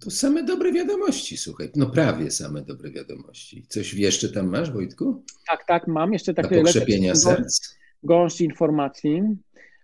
[0.00, 1.70] To same dobre wiadomości, słuchaj.
[1.76, 3.66] No prawie same dobre wiadomości.
[3.68, 5.24] Coś jeszcze tam masz, Wojtku?
[5.48, 6.12] Tak, tak, mam.
[6.12, 7.76] Jeszcze takie pokrzepienia serc.
[8.02, 9.22] Gąszcz informacji.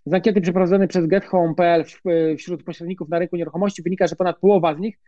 [0.06, 1.84] Z ankiety przeprowadzonej przez GetHome.pl
[2.38, 4.98] wśród pośredników na rynku nieruchomości wynika, że ponad połowa z nich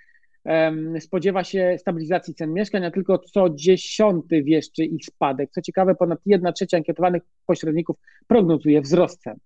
[1.01, 5.51] spodziewa się stabilizacji cen mieszkań, a tylko co dziesiąty wieszczy ich spadek.
[5.51, 9.37] Co ciekawe, ponad jedna trzecia ankietowanych pośredników prognozuje wzrost cen.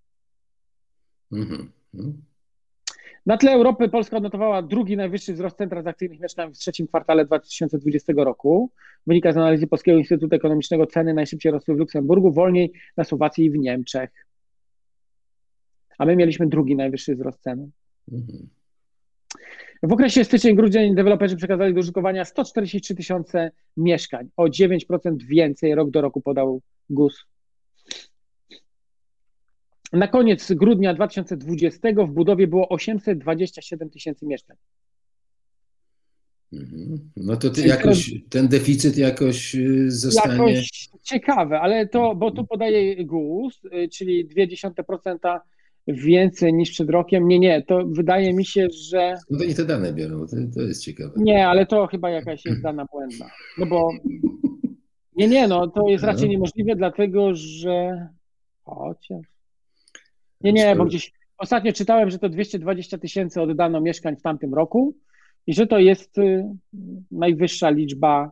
[1.31, 1.71] Mhm.
[1.93, 2.28] Mm
[3.29, 8.13] na tle Europy Polska odnotowała drugi najwyższy wzrost cen transakcyjnych mieszkań w trzecim kwartale 2020
[8.17, 8.71] roku.
[9.07, 13.51] Wynika z analizy Polskiego Instytutu Ekonomicznego ceny najszybciej rosły w Luksemburgu, wolniej na Słowacji i
[13.51, 14.09] w Niemczech.
[15.97, 17.71] A my mieliśmy drugi najwyższy wzrost cen.
[18.11, 18.49] Mhm.
[19.83, 26.01] W okresie styczeń-grudzień deweloperzy przekazali do użytkowania 143 tysiące mieszkań, o 9% więcej rok do
[26.01, 27.25] roku podał GUS.
[29.91, 34.57] Na koniec grudnia 2020 w budowie było 827 tysięcy mieszkań.
[36.53, 36.99] Mhm.
[37.17, 40.53] No to jakoś, ten deficyt jakoś y, zostanie.
[40.53, 45.39] Jakoś ciekawe, ale to, bo tu podaje GUS, y, czyli 0,2%
[45.87, 47.27] więcej niż przed rokiem.
[47.27, 49.15] Nie, nie, to wydaje mi się, że.
[49.29, 51.13] No to nie te dane biorą, to, to jest ciekawe.
[51.17, 53.31] Nie, ale to chyba jakaś jest dana błędna.
[53.57, 53.89] No bo.
[55.15, 56.07] Nie, nie, no to jest no.
[56.07, 58.07] raczej niemożliwe, dlatego że.
[58.63, 59.38] Chociaż.
[60.41, 64.95] Nie, nie, bo gdzieś ostatnio czytałem, że to 220 tysięcy oddano mieszkań w tamtym roku
[65.47, 66.45] i że to jest y,
[67.11, 68.31] najwyższa liczba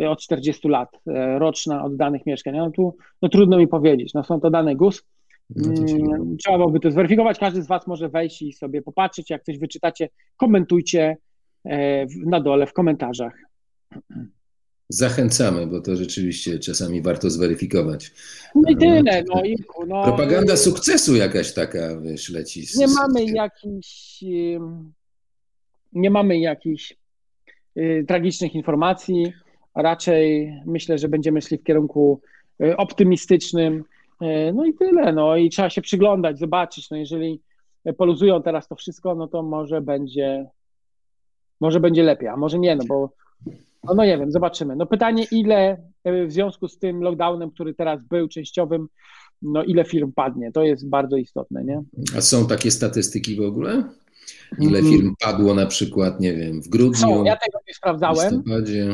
[0.00, 2.56] y, od 40 lat y, roczna oddanych mieszkań.
[2.56, 5.02] No tu no, trudno mi powiedzieć, no są to dane GUS.
[5.50, 7.38] No mm, trzeba byłoby to zweryfikować.
[7.38, 9.30] Każdy z Was może wejść i sobie popatrzeć.
[9.30, 11.16] Jak coś wyczytacie, komentujcie
[11.64, 13.34] e, na dole w komentarzach.
[14.88, 18.12] Zachęcamy, bo to rzeczywiście czasami warto zweryfikować.
[18.54, 19.24] No i tyle.
[19.34, 22.66] No, Irku, no, Propaganda sukcesu jakaś taka, wiesz, leci.
[22.66, 24.24] Z, nie mamy jakichś
[25.92, 26.96] nie mamy jakichś
[27.76, 29.32] y, tragicznych informacji.
[29.74, 32.20] Raczej myślę, że będziemy szli w kierunku
[32.62, 33.84] y, optymistycznym.
[34.22, 35.12] Y, no i tyle.
[35.12, 36.90] No i trzeba się przyglądać, zobaczyć.
[36.90, 37.40] No jeżeli
[37.96, 40.46] poluzują teraz to wszystko, no to może będzie
[41.60, 43.10] może będzie lepiej, a może nie, no bo
[43.86, 44.76] no, no nie wiem, zobaczymy.
[44.76, 48.88] No pytanie, ile e, w związku z tym lockdownem, który teraz był częściowym,
[49.42, 50.52] no ile firm padnie?
[50.52, 51.82] To jest bardzo istotne, nie?
[52.16, 53.84] A są takie statystyki w ogóle?
[54.58, 54.92] Ile mm.
[54.92, 56.94] firm padło na przykład, nie wiem, w grudniu?
[56.94, 58.42] Są, ja tego nie sprawdzałem.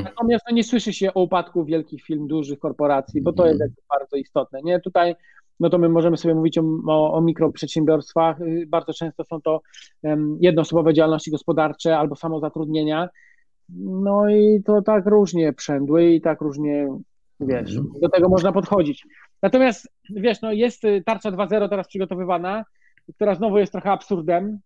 [0.04, 3.58] Natomiast no, nie słyszy się o upadku wielkich firm, dużych korporacji, bo to mm.
[3.58, 4.60] jest bardzo istotne.
[4.62, 4.80] Nie?
[4.80, 5.14] Tutaj
[5.60, 8.36] no to my możemy sobie mówić o, o, o mikroprzedsiębiorstwach.
[8.66, 9.60] Bardzo często są to
[10.02, 13.08] um, jednoosobowe działalności gospodarcze albo samozatrudnienia.
[13.76, 16.88] No i to tak różnie przędły i tak różnie
[17.40, 18.00] Wiesz, mhm.
[18.00, 19.06] do tego można podchodzić.
[19.42, 22.64] Natomiast, wiesz, no jest y, tarcza 2.0 teraz przygotowywana,
[23.14, 24.58] która znowu jest trochę absurdem,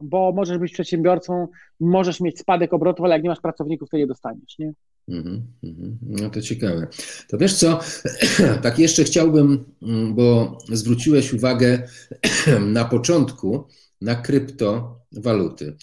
[0.00, 1.48] bo możesz być przedsiębiorcą,
[1.80, 4.72] możesz mieć spadek obrotów, ale jak nie masz pracowników, to je dostaniesz, nie?
[5.08, 5.96] Mm -hmm.
[6.02, 6.86] No to ciekawe.
[7.28, 7.80] To wiesz co,
[8.62, 11.88] tak jeszcze chciałbym, mm, bo zwróciłeś uwagę
[12.66, 13.64] na początku
[14.00, 15.76] na kryptowaluty.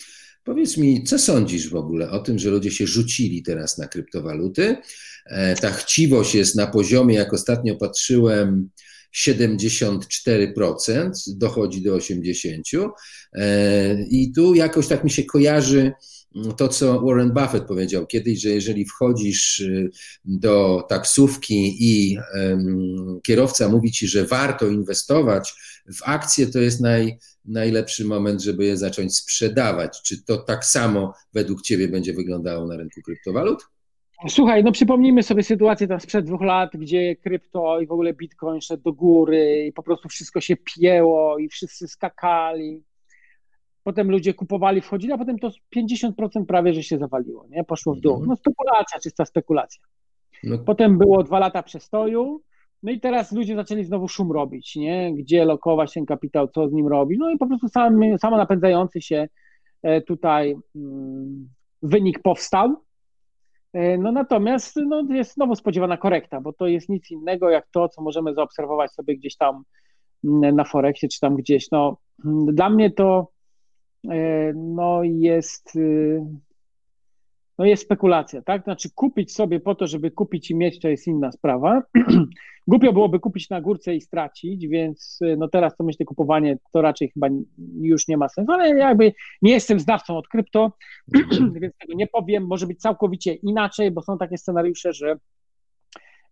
[0.47, 4.77] Powiedz mi, co sądzisz w ogóle o tym, że ludzie się rzucili teraz na kryptowaluty?
[5.25, 8.69] E, ta chciwość jest na poziomie, jak ostatnio patrzyłem,
[9.15, 12.89] 74%, dochodzi do 80%.
[13.33, 15.91] E, I tu jakoś tak mi się kojarzy
[16.57, 19.89] to, co Warren Buffett powiedział kiedyś, że jeżeli wchodzisz y,
[20.25, 22.17] do taksówki i
[23.23, 25.53] kierowca mówi ci, że warto inwestować
[25.93, 30.01] w akcje, to jest naj, najlepszy moment, żeby je zacząć sprzedawać.
[30.01, 33.63] Czy to tak samo według Ciebie będzie wyglądało na rynku kryptowalut?
[34.27, 38.61] Słuchaj, no przypomnijmy sobie sytuację tam sprzed dwóch lat, gdzie krypto i w ogóle bitcoin
[38.61, 42.83] szedł do góry i po prostu wszystko się pięło i wszyscy skakali.
[43.83, 47.63] Potem ludzie kupowali, wchodzili, a potem to 50% prawie, że się zawaliło, nie?
[47.63, 48.13] Poszło w dół.
[48.13, 48.29] Mhm.
[48.29, 49.81] No spekulacja, czysta spekulacja.
[50.43, 50.57] No.
[50.57, 52.41] Potem było dwa lata przestoju,
[52.83, 55.13] no i teraz ludzie zaczęli znowu szum robić, nie?
[55.15, 57.19] Gdzie lokować ten kapitał, co z nim robić.
[57.19, 59.27] No i po prostu sam, samo napędzający się
[59.83, 61.49] e, tutaj mm,
[61.81, 62.75] wynik powstał.
[63.73, 67.89] E, no natomiast no, jest znowu spodziewana korekta, bo to jest nic innego jak to,
[67.89, 69.63] co możemy zaobserwować sobie gdzieś tam
[70.23, 71.71] mm, na Forexie, czy tam gdzieś.
[71.71, 71.97] No,
[72.53, 73.37] dla mnie to
[74.09, 76.25] E, no jest, y,
[77.57, 78.63] no jest spekulacja, tak?
[78.63, 81.81] Znaczy kupić sobie po to, żeby kupić i mieć, to jest inna sprawa.
[82.67, 86.81] Głupio byłoby kupić na górce i stracić, więc y, no teraz to myślę kupowanie to
[86.81, 87.27] raczej chyba
[87.81, 90.71] już nie ma sensu, ale jakby nie jestem znawcą od krypto,
[91.61, 92.47] więc tego nie powiem.
[92.47, 95.17] Może być całkowicie inaczej, bo są takie scenariusze, że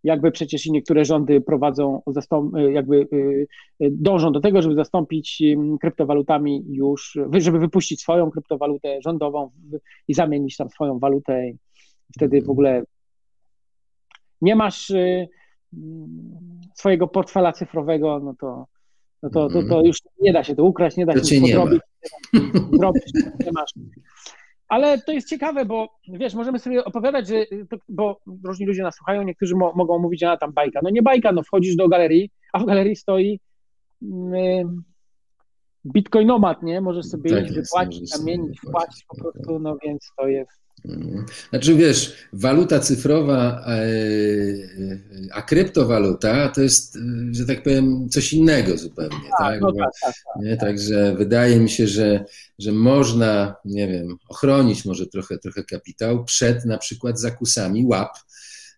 [0.04, 2.02] jakby przecież i niektóre rządy prowadzą,
[2.58, 3.48] y, jakby y,
[3.80, 5.44] dążą do tego, żeby zastąpić
[5.82, 9.52] kryptowalutami już, żeby wypuścić swoją kryptowalutę rządową
[10.08, 11.58] i zamienić tam swoją walutę i
[12.16, 12.84] wtedy w ogóle
[14.42, 14.92] nie masz
[16.76, 18.66] swojego portfela cyfrowego, no to,
[19.24, 21.82] no to, to, to już nie da się to ukraść, nie da się to zrobić,
[22.74, 23.04] zrobić,
[23.46, 23.72] nie masz
[24.68, 27.46] ale to jest ciekawe, bo wiesz, możemy sobie opowiadać, że,
[27.90, 30.80] bo różni ludzie nas słuchają, niektórzy mo mogą mówić, że tam bajka.
[30.84, 33.40] No nie bajka, no wchodzisz do galerii, a w galerii stoi
[34.02, 34.84] mm,
[35.86, 36.82] bitcoinomat, nie?
[36.82, 40.64] Możesz sobie tak iść, wypłacić, zamienić, wpłacić po prostu, no więc to jest Mhm.
[41.50, 43.84] Znaczy wiesz, waluta cyfrowa, e,
[45.34, 46.98] a kryptowaluta to jest,
[47.32, 49.30] że tak powiem, coś innego zupełnie.
[49.40, 49.62] Tak, tak?
[49.62, 50.58] No tak, tak, tak, nie?
[50.58, 52.26] Także wydaje mi się, że,
[52.60, 58.18] że można, nie wiem, ochronić może trochę, trochę kapitał przed na przykład zakusami łap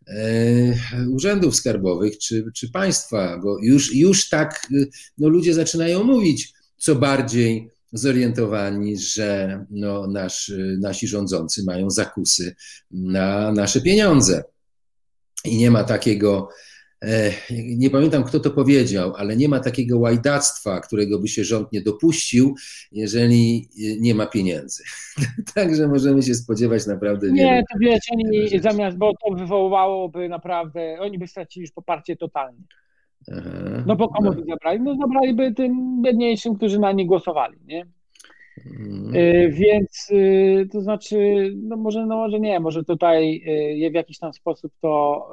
[0.08, 0.74] e,
[1.10, 4.68] urzędów skarbowych czy, czy państwa, bo już, już tak
[5.18, 12.55] no, ludzie zaczynają mówić, co bardziej zorientowani, że no, nasz, nasi rządzący mają zakusy
[12.91, 14.43] na nasze pieniądze.
[15.45, 16.49] I nie ma takiego,
[17.03, 21.71] e, nie pamiętam kto to powiedział, ale nie ma takiego łajdactwa, którego by się rząd
[21.71, 22.55] nie dopuścił,
[22.91, 23.69] jeżeli
[23.99, 24.83] nie ma pieniędzy.
[25.55, 31.19] Także możemy się spodziewać naprawdę Nie, to wiecie, oni zamiast, bo to wywoływałoby naprawdę, oni
[31.19, 32.63] by stracili już poparcie totalnie.
[33.32, 34.80] Aha, no bo komu by zabrali?
[34.80, 37.86] No zabraliby tym biedniejszym, którzy na nie głosowali, nie?
[38.63, 39.51] Hmm.
[39.51, 41.17] Więc y, to znaczy,
[41.55, 43.43] no może, no może nie, może tutaj
[43.86, 45.30] y, w jakiś tam sposób to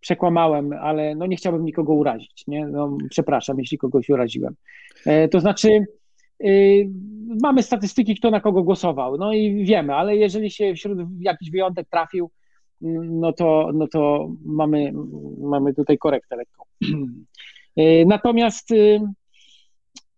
[0.00, 2.66] przekłamałem, ale no nie chciałbym nikogo urazić, nie?
[2.66, 4.54] No, przepraszam, jeśli kogoś uraziłem.
[5.06, 5.84] E, to znaczy,
[7.42, 11.88] mamy statystyki, kto na kogo głosował, no i wiemy, ale jeżeli się wśród jakiś wyjątek
[11.90, 12.30] trafił,
[12.80, 14.92] no to, no to mamy,
[15.38, 16.64] mamy tutaj korektę lekką.
[17.76, 19.00] E, natomiast y,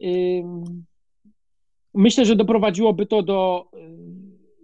[0.03, 0.43] y,
[1.95, 3.71] myślę, że doprowadziłoby to do,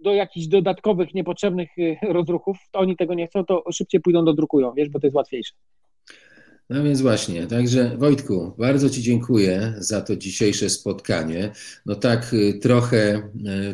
[0.03, 2.57] do jakichś dodatkowych, niepotrzebnych y, rozruchów.
[2.71, 5.53] To oni tego nie chcą, to szybciej pójdą do drukują, wiesz, bo to jest łatwiejsze.
[6.69, 11.51] No więc właśnie, także Wojtku, bardzo Ci dziękuję za to dzisiejsze spotkanie.
[11.85, 13.29] No tak trochę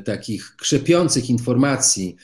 [0.06, 2.16] takich krzepiących informacji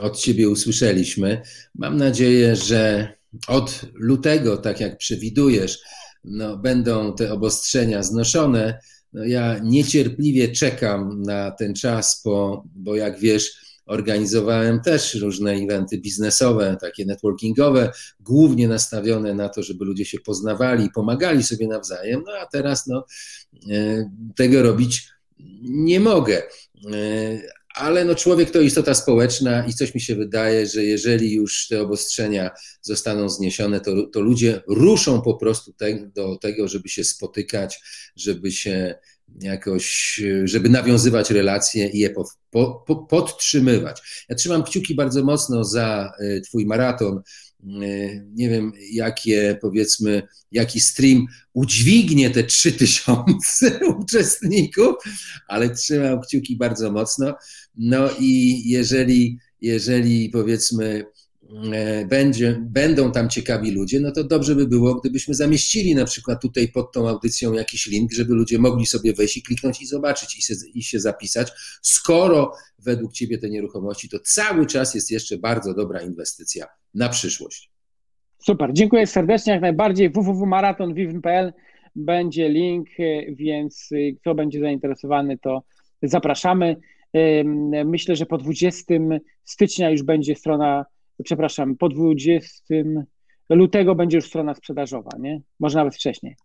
[0.00, 1.42] od Ciebie usłyszeliśmy.
[1.74, 3.12] Mam nadzieję, że
[3.48, 5.78] od lutego, tak jak przewidujesz,
[6.24, 8.78] no, będą te obostrzenia znoszone.
[9.12, 15.98] No, ja niecierpliwie czekam na ten czas, bo, bo jak wiesz, organizowałem też różne eventy
[15.98, 22.22] biznesowe, takie networkingowe, głównie nastawione na to, żeby ludzie się poznawali, pomagali sobie nawzajem.
[22.26, 23.06] No a teraz no,
[23.70, 25.08] e, tego robić
[25.62, 26.42] nie mogę.
[26.92, 27.40] E,
[27.74, 31.80] ale no człowiek to istota społeczna i coś mi się wydaje, że jeżeli już te
[31.80, 32.50] obostrzenia
[32.82, 37.80] zostaną zniesione, to, to ludzie ruszą po prostu te, do tego, żeby się spotykać,
[38.16, 38.94] żeby się
[39.40, 44.24] jakoś, żeby nawiązywać relacje i je po, po, po, podtrzymywać.
[44.28, 47.20] Ja trzymam kciuki bardzo mocno za y, Twój maraton.
[47.82, 54.94] Y, nie wiem, jakie powiedzmy, jaki stream udźwignie te 3000 uczestników,
[55.48, 57.34] ale trzymam kciuki bardzo mocno.
[57.76, 61.13] No i jeżeli, jeżeli powiedzmy, E,
[62.06, 66.68] będzie, będą tam ciekawi ludzie, no to dobrze by było, gdybyśmy zamieścili na przykład tutaj
[66.68, 70.42] pod tą audycją jakiś link, żeby ludzie mogli sobie wejść i kliknąć i zobaczyć i
[70.42, 71.52] się, i się zapisać.
[71.82, 77.70] Skoro według Ciebie te nieruchomości to cały czas jest jeszcze bardzo dobra inwestycja na przyszłość.
[78.38, 80.10] Super, dziękuję serdecznie, jak najbardziej.
[80.10, 81.52] www.maratonvivn.pl
[81.96, 85.62] będzie link, e, więc e, kto będzie zainteresowany, to
[86.02, 86.76] zapraszamy.
[87.84, 88.94] Myślę, że po 20
[89.44, 90.84] stycznia już będzie strona
[91.22, 92.74] przepraszam, po 20
[93.50, 95.40] lutego będzie już strona sprzedażowa, nie?
[95.60, 96.36] Może nawet wcześniej.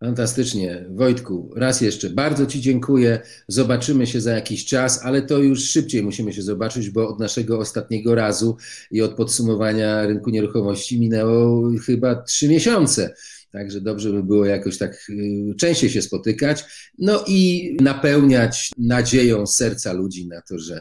[0.00, 0.84] Fantastycznie.
[0.90, 3.20] Wojtku, raz jeszcze bardzo Ci dziękuję.
[3.48, 7.58] Zobaczymy się za jakiś czas, ale to już szybciej musimy się zobaczyć, bo od naszego
[7.58, 8.56] ostatniego razu
[8.90, 13.14] i od podsumowania rynku nieruchomości minęło chyba trzy miesiące.
[13.50, 16.64] Także dobrze by było jakoś tak y, częściej się spotykać,
[16.98, 20.80] no i napełniać nadzieją serca ludzi na to, że,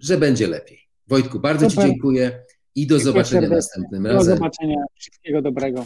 [0.00, 0.87] że będzie lepiej.
[1.08, 1.84] Wojtku, bardzo Super.
[1.84, 2.40] Ci dziękuję
[2.74, 4.18] i do zobaczenia następnym razem.
[4.18, 4.76] Do zobaczenia.
[4.98, 5.84] Wszystkiego dobrego.